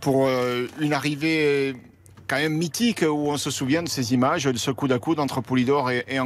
pour 0.00 0.26
euh, 0.26 0.66
une 0.80 0.92
arrivée 0.92 1.74
quand 2.26 2.36
même 2.36 2.54
mythique 2.54 3.02
où 3.02 3.30
on 3.30 3.36
se 3.36 3.50
souvient 3.50 3.82
de 3.82 3.88
ces 3.88 4.14
images, 4.14 4.44
de 4.44 4.56
ce 4.56 4.70
coup 4.70 4.88
à 4.90 4.98
coude 4.98 5.20
entre 5.20 5.40
Poulidor 5.40 5.90
et, 5.90 6.04
et. 6.08 6.18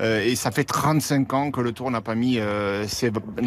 Euh, 0.00 0.24
et 0.24 0.36
ça 0.36 0.50
fait 0.50 0.64
35 0.64 1.32
ans 1.34 1.50
que 1.50 1.60
le 1.60 1.72
Tour 1.72 1.90
n'a 1.90 2.00
pas 2.00 2.14
euh, 2.16 2.86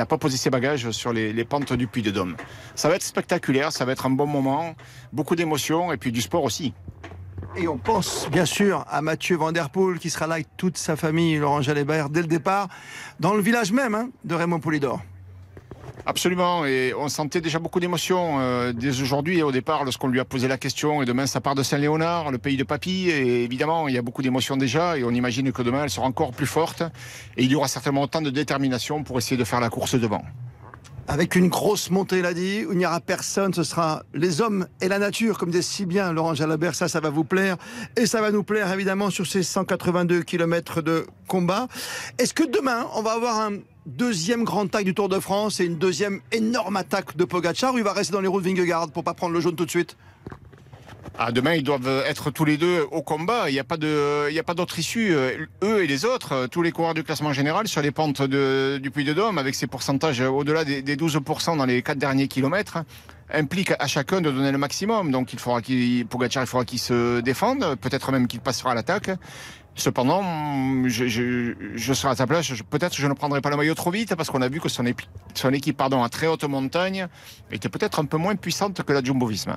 pas 0.08 0.17
posé 0.17 0.38
ses 0.38 0.50
bagages 0.50 0.91
sur 0.91 1.13
les, 1.13 1.34
les 1.34 1.45
pentes 1.45 1.74
du 1.74 1.88
Puy 1.88 2.02
de 2.02 2.12
Dôme. 2.12 2.36
Ça 2.76 2.89
va 2.89 2.95
être 2.95 3.04
spectaculaire, 3.04 3.72
ça 3.72 3.86
va 3.86 3.91
être 3.91 4.06
un 4.06 4.12
bon 4.12 4.28
moment, 4.28 4.76
beaucoup 5.13 5.36
d'émotions 5.36 5.91
et 5.91 5.98
puis 5.98 6.12
du 6.12 6.22
sport 6.22 6.43
aussi. 6.43 6.74
Et 7.56 7.67
on 7.67 7.78
pense 7.78 8.30
bien 8.32 8.45
sûr 8.45 8.86
à 8.89 9.02
Mathieu 9.02 9.36
Van 9.36 9.52
Der 9.52 9.69
Poel 9.69 10.00
qui 10.00 10.10
sera 10.10 10.28
là 10.28 10.36
avec 10.36 10.48
toute 10.58 10.78
sa 10.78 10.95
famille, 10.95 11.38
Laurent 11.38 11.62
Jalébert, 11.62 12.10
dès 12.10 12.22
le 12.22 12.28
départ, 12.28 12.67
dans 13.19 13.34
le 13.34 13.41
village 13.41 13.72
même 13.72 13.95
hein, 13.95 14.10
de 14.24 14.36
Raymond 14.36 14.60
Poulidor. 14.60 15.02
Absolument, 16.05 16.65
et 16.65 16.93
on 16.97 17.09
sentait 17.09 17.41
déjà 17.41 17.59
beaucoup 17.59 17.79
d'émotions 17.79 18.39
euh, 18.39 18.73
dès 18.73 19.01
aujourd'hui 19.01 19.39
et 19.39 19.43
au 19.43 19.51
départ 19.51 19.83
lorsqu'on 19.83 20.07
lui 20.07 20.19
a 20.19 20.25
posé 20.25 20.47
la 20.47 20.57
question. 20.57 21.03
Et 21.03 21.05
demain, 21.05 21.25
ça 21.27 21.41
part 21.41 21.55
de 21.55 21.63
Saint-Léonard, 21.63 22.31
le 22.31 22.38
pays 22.38 22.57
de 22.57 22.63
Papy. 22.63 23.09
Et 23.09 23.43
évidemment, 23.43 23.88
il 23.88 23.95
y 23.95 23.97
a 23.97 24.01
beaucoup 24.01 24.21
d'émotions 24.21 24.57
déjà 24.57 24.97
et 24.97 25.03
on 25.03 25.12
imagine 25.12 25.51
que 25.51 25.62
demain, 25.62 25.83
elle 25.83 25.89
sera 25.89 26.07
encore 26.07 26.31
plus 26.31 26.47
forte. 26.47 26.81
Et 27.38 27.43
il 27.43 27.51
y 27.51 27.55
aura 27.55 27.67
certainement 27.67 28.01
autant 28.01 28.21
de 28.21 28.29
détermination 28.29 29.03
pour 29.03 29.17
essayer 29.17 29.38
de 29.38 29.43
faire 29.43 29.59
la 29.59 29.69
course 29.69 29.95
devant. 29.95 30.23
Avec 31.07 31.35
une 31.35 31.47
grosse 31.47 31.89
montée, 31.89 32.19
il 32.19 32.25
a 32.25 32.35
dit, 32.35 32.65
où 32.67 32.73
il 32.73 32.77
n'y 32.77 32.85
aura 32.85 32.99
personne, 32.99 33.51
ce 33.51 33.63
sera 33.63 34.03
les 34.13 34.41
hommes 34.41 34.67
et 34.79 34.88
la 34.88 34.99
nature, 34.99 35.39
comme 35.39 35.49
disait 35.49 35.63
si 35.63 35.88
bien 35.88 36.13
Laurent 36.13 36.35
Jalabert, 36.35 36.75
ça, 36.75 36.88
ça 36.88 36.99
va 36.99 37.09
vous 37.09 37.23
plaire. 37.23 37.57
Et 37.97 38.05
ça 38.05 38.21
va 38.21 38.31
nous 38.31 38.43
plaire, 38.43 38.71
évidemment, 38.71 39.09
sur 39.09 39.25
ces 39.25 39.41
182 39.41 40.21
km 40.21 40.83
de 40.83 41.07
combat. 41.27 41.67
Est-ce 42.19 42.35
que 42.35 42.43
demain, 42.43 42.85
on 42.93 43.01
va 43.01 43.13
avoir 43.13 43.39
un 43.39 43.53
deuxième 43.85 44.43
grand 44.43 44.65
attaque 44.65 44.85
du 44.85 44.93
Tour 44.93 45.09
de 45.09 45.19
France 45.19 45.59
et 45.59 45.65
une 45.65 45.77
deuxième 45.77 46.21
énorme 46.31 46.77
attaque 46.77 47.15
de 47.15 47.25
Pogacar, 47.25 47.73
il 47.77 47.83
va 47.83 47.93
rester 47.93 48.13
dans 48.13 48.21
les 48.21 48.27
roues 48.27 48.41
de 48.41 48.47
Vingegaard 48.47 48.91
pour 48.91 49.03
pas 49.03 49.13
prendre 49.13 49.33
le 49.33 49.39
jaune 49.39 49.55
tout 49.55 49.65
de 49.65 49.69
suite 49.69 49.97
Ah, 51.17 51.31
demain, 51.31 51.53
ils 51.53 51.63
doivent 51.63 52.03
être 52.05 52.31
tous 52.31 52.45
les 52.45 52.57
deux 52.57 52.85
au 52.91 53.01
combat. 53.01 53.49
Il 53.49 53.53
n'y 53.53 53.59
a 53.59 53.63
pas 53.63 53.75
a 53.75 54.43
pas 54.43 54.53
d'autre 54.53 54.79
issue. 54.79 55.13
Eux 55.63 55.83
et 55.83 55.87
les 55.87 56.05
autres, 56.05 56.47
tous 56.47 56.61
les 56.61 56.71
coureurs 56.71 56.93
du 56.93 57.03
classement 57.03 57.33
général 57.33 57.67
sur 57.67 57.81
les 57.81 57.91
pentes 57.91 58.21
du 58.21 58.91
Puy 58.91 59.03
de 59.03 59.13
Dôme, 59.13 59.37
avec 59.37 59.55
ces 59.55 59.67
pourcentages 59.67 60.21
au-delà 60.21 60.63
des, 60.63 60.81
des 60.81 60.95
12% 60.95 61.57
dans 61.57 61.65
les 61.65 61.81
quatre 61.81 61.97
derniers 61.97 62.27
kilomètres, 62.27 62.79
implique 63.31 63.73
à 63.79 63.87
chacun 63.87 64.21
de 64.21 64.31
donner 64.31 64.51
le 64.51 64.57
maximum. 64.57 65.11
Donc, 65.11 65.33
il 65.33 65.39
faudra 65.39 65.61
qu'il, 65.61 66.05
Pogacar, 66.05 66.43
il 66.43 66.47
faudra 66.47 66.65
qu'il 66.65 66.79
se 66.79 67.21
défende. 67.21 67.75
Peut-être 67.81 68.11
même 68.11 68.27
qu'il 68.27 68.39
passera 68.39 68.71
à 68.71 68.75
l'attaque. 68.75 69.11
Cependant, 69.79 70.21
je, 70.87 71.07
je, 71.07 71.93
serai 71.93 72.11
à 72.11 72.15
sa 72.15 72.27
place. 72.27 72.51
Peut-être 72.69 72.95
que 72.95 73.01
je 73.01 73.07
ne 73.07 73.13
prendrai 73.13 73.39
pas 73.39 73.49
le 73.49 73.55
maillot 73.55 73.75
trop 73.75 73.91
vite 73.91 74.13
parce 74.15 74.29
qu'on 74.29 74.41
a 74.41 74.49
vu 74.49 74.59
que 74.59 74.67
son, 74.67 74.83
son 75.33 75.53
équipe, 75.53 75.77
pardon, 75.77 76.03
à 76.03 76.09
très 76.09 76.27
haute 76.27 76.43
montagne 76.43 77.07
était 77.49 77.69
peut-être 77.69 77.99
un 77.99 78.05
peu 78.05 78.17
moins 78.17 78.35
puissante 78.35 78.83
que 78.83 78.91
la 78.91 79.01
Jumbo-Visma. 79.01 79.55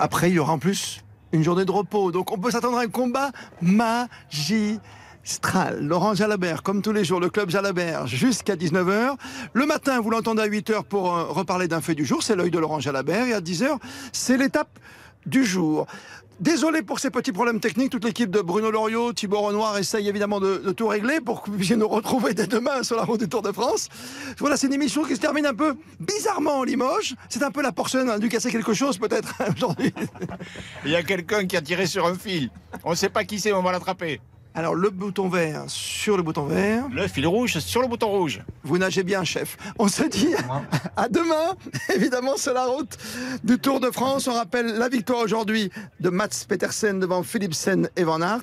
Après, 0.00 0.30
il 0.30 0.34
y 0.34 0.38
aura 0.40 0.54
en 0.54 0.58
plus 0.58 1.04
une 1.32 1.44
journée 1.44 1.64
de 1.64 1.70
repos. 1.70 2.10
Donc 2.10 2.32
on 2.32 2.38
peut 2.38 2.50
s'attendre 2.50 2.78
à 2.78 2.82
un 2.82 2.88
combat 2.88 3.30
magistral. 3.62 4.80
Laurent 5.80 6.14
Jalabert, 6.14 6.64
comme 6.64 6.82
tous 6.82 6.92
les 6.92 7.04
jours, 7.04 7.20
le 7.20 7.30
club 7.30 7.50
Jalabert, 7.50 8.08
jusqu'à 8.08 8.56
19h. 8.56 9.14
Le 9.52 9.66
matin, 9.66 10.00
vous 10.00 10.10
l'entendez 10.10 10.42
à 10.42 10.48
8h 10.48 10.82
pour 10.84 11.14
euh, 11.14 11.24
reparler 11.26 11.68
d'un 11.68 11.80
fait 11.80 11.94
du 11.94 12.04
jour. 12.04 12.24
C'est 12.24 12.34
l'œil 12.34 12.50
de 12.50 12.58
Laurent 12.58 12.80
Jalabert. 12.80 13.26
Et 13.26 13.34
à 13.34 13.40
10h, 13.40 13.78
c'est 14.12 14.36
l'étape 14.36 14.80
du 15.26 15.44
jour. 15.44 15.86
Désolé 16.40 16.82
pour 16.82 17.00
ces 17.00 17.10
petits 17.10 17.32
problèmes 17.32 17.58
techniques. 17.58 17.90
Toute 17.90 18.04
l'équipe 18.04 18.30
de 18.30 18.40
Bruno 18.40 18.70
Loriot, 18.70 19.12
Thibaut 19.12 19.40
Renoir 19.40 19.76
essaye 19.76 20.08
évidemment 20.08 20.38
de, 20.38 20.70
tout 20.70 20.86
régler 20.86 21.20
pour 21.20 21.42
que 21.42 21.50
vous 21.50 21.56
puissiez 21.56 21.74
nous 21.74 21.88
retrouver 21.88 22.32
dès 22.32 22.46
demain 22.46 22.84
sur 22.84 22.94
la 22.94 23.02
route 23.02 23.18
du 23.18 23.28
Tour 23.28 23.42
de 23.42 23.50
France. 23.50 23.88
Voilà, 24.38 24.56
c'est 24.56 24.68
une 24.68 24.72
émission 24.72 25.02
qui 25.02 25.16
se 25.16 25.20
termine 25.20 25.46
un 25.46 25.54
peu 25.54 25.74
bizarrement 25.98 26.58
en 26.58 26.62
Limoges. 26.62 27.16
C'est 27.28 27.42
un 27.42 27.50
peu 27.50 27.60
la 27.60 27.72
porcelaine, 27.72 28.08
on 28.08 28.12
a 28.12 28.18
dû 28.20 28.28
casser 28.28 28.52
quelque 28.52 28.72
chose 28.72 28.98
peut-être 28.98 29.34
aujourd'hui. 29.56 29.92
Il 30.84 30.92
y 30.92 30.96
a 30.96 31.02
quelqu'un 31.02 31.44
qui 31.44 31.56
a 31.56 31.60
tiré 31.60 31.86
sur 31.86 32.06
un 32.06 32.14
fil. 32.14 32.50
On 32.84 32.90
ne 32.90 32.94
sait 32.94 33.08
pas 33.08 33.24
qui 33.24 33.40
c'est, 33.40 33.52
on 33.52 33.62
va 33.62 33.72
l'attraper. 33.72 34.20
Alors 34.54 34.74
le 34.74 34.90
bouton 34.90 35.28
vert 35.28 35.64
sur 35.68 36.16
le 36.16 36.22
bouton 36.22 36.46
vert. 36.46 36.88
Le 36.90 37.06
fil 37.06 37.26
rouge 37.26 37.58
sur 37.58 37.80
le 37.80 37.88
bouton 37.88 38.08
rouge. 38.08 38.40
Vous 38.64 38.78
nagez 38.78 39.04
bien, 39.04 39.22
chef. 39.22 39.56
On 39.78 39.88
se 39.88 40.02
dit 40.04 40.34
à 40.96 41.08
demain, 41.08 41.54
évidemment, 41.94 42.36
sur 42.36 42.54
la 42.54 42.66
route 42.66 42.96
du 43.44 43.58
Tour 43.58 43.80
de 43.80 43.90
France. 43.90 44.26
On 44.26 44.34
rappelle 44.34 44.66
la 44.78 44.88
victoire 44.88 45.20
aujourd'hui 45.20 45.70
de 46.00 46.10
Mats 46.10 46.44
Petersen 46.48 46.98
devant 46.98 47.22
Philipsen 47.22 47.88
et 47.96 48.04
Van 48.04 48.20
Aert. 48.20 48.42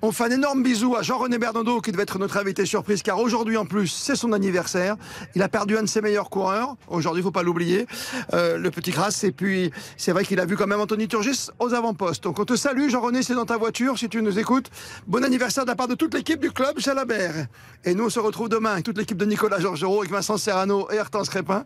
On 0.00 0.12
fait 0.12 0.24
un 0.24 0.30
énorme 0.30 0.62
bisou 0.62 0.94
à 0.94 1.02
Jean-René 1.02 1.38
Bernodeau 1.38 1.80
qui 1.80 1.90
devait 1.90 2.04
être 2.04 2.20
notre 2.20 2.36
invité 2.36 2.64
surprise 2.64 3.02
car 3.02 3.18
aujourd'hui 3.18 3.56
en 3.56 3.66
plus 3.66 3.88
c'est 3.88 4.14
son 4.14 4.32
anniversaire. 4.32 4.94
Il 5.34 5.42
a 5.42 5.48
perdu 5.48 5.76
un 5.76 5.82
de 5.82 5.88
ses 5.88 6.00
meilleurs 6.00 6.30
coureurs. 6.30 6.76
Aujourd'hui, 6.86 7.20
il 7.20 7.24
faut 7.24 7.32
pas 7.32 7.42
l'oublier, 7.42 7.88
euh, 8.32 8.58
le 8.58 8.70
petit 8.70 8.92
Grasse. 8.92 9.24
Et 9.24 9.32
puis 9.32 9.72
c'est 9.96 10.12
vrai 10.12 10.24
qu'il 10.24 10.38
a 10.38 10.46
vu 10.46 10.56
quand 10.56 10.68
même 10.68 10.78
Anthony 10.80 11.08
Turgis 11.08 11.48
aux 11.58 11.74
avant-postes. 11.74 12.22
Donc 12.22 12.38
on 12.38 12.44
te 12.44 12.54
salue 12.54 12.88
Jean-René, 12.90 13.24
c'est 13.24 13.34
dans 13.34 13.44
ta 13.44 13.56
voiture 13.56 13.98
si 13.98 14.08
tu 14.08 14.22
nous 14.22 14.38
écoutes. 14.38 14.70
Bon 15.08 15.24
anniversaire 15.24 15.64
de 15.64 15.70
la 15.70 15.74
part 15.74 15.88
de 15.88 15.96
toute 15.96 16.14
l'équipe 16.14 16.38
du 16.38 16.52
club 16.52 16.78
Jalabert. 16.78 17.48
Et 17.84 17.92
nous 17.96 18.04
on 18.04 18.10
se 18.10 18.20
retrouve 18.20 18.48
demain 18.48 18.74
avec 18.74 18.84
toute 18.84 18.98
l'équipe 18.98 19.18
de 19.18 19.24
Nicolas 19.24 19.58
Georgerot, 19.58 19.98
avec 19.98 20.12
Vincent 20.12 20.36
Serrano 20.36 20.88
et 20.92 21.00
Hortense 21.00 21.28
Crépin. 21.28 21.64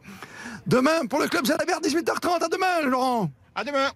Demain 0.67 1.05
pour 1.05 1.21
le 1.21 1.29
club 1.29 1.45
Jalabert 1.45 1.81
18h30. 1.81 2.45
À 2.45 2.49
demain 2.49 2.89
Laurent. 2.89 3.31
À 3.55 3.63
demain. 3.63 3.91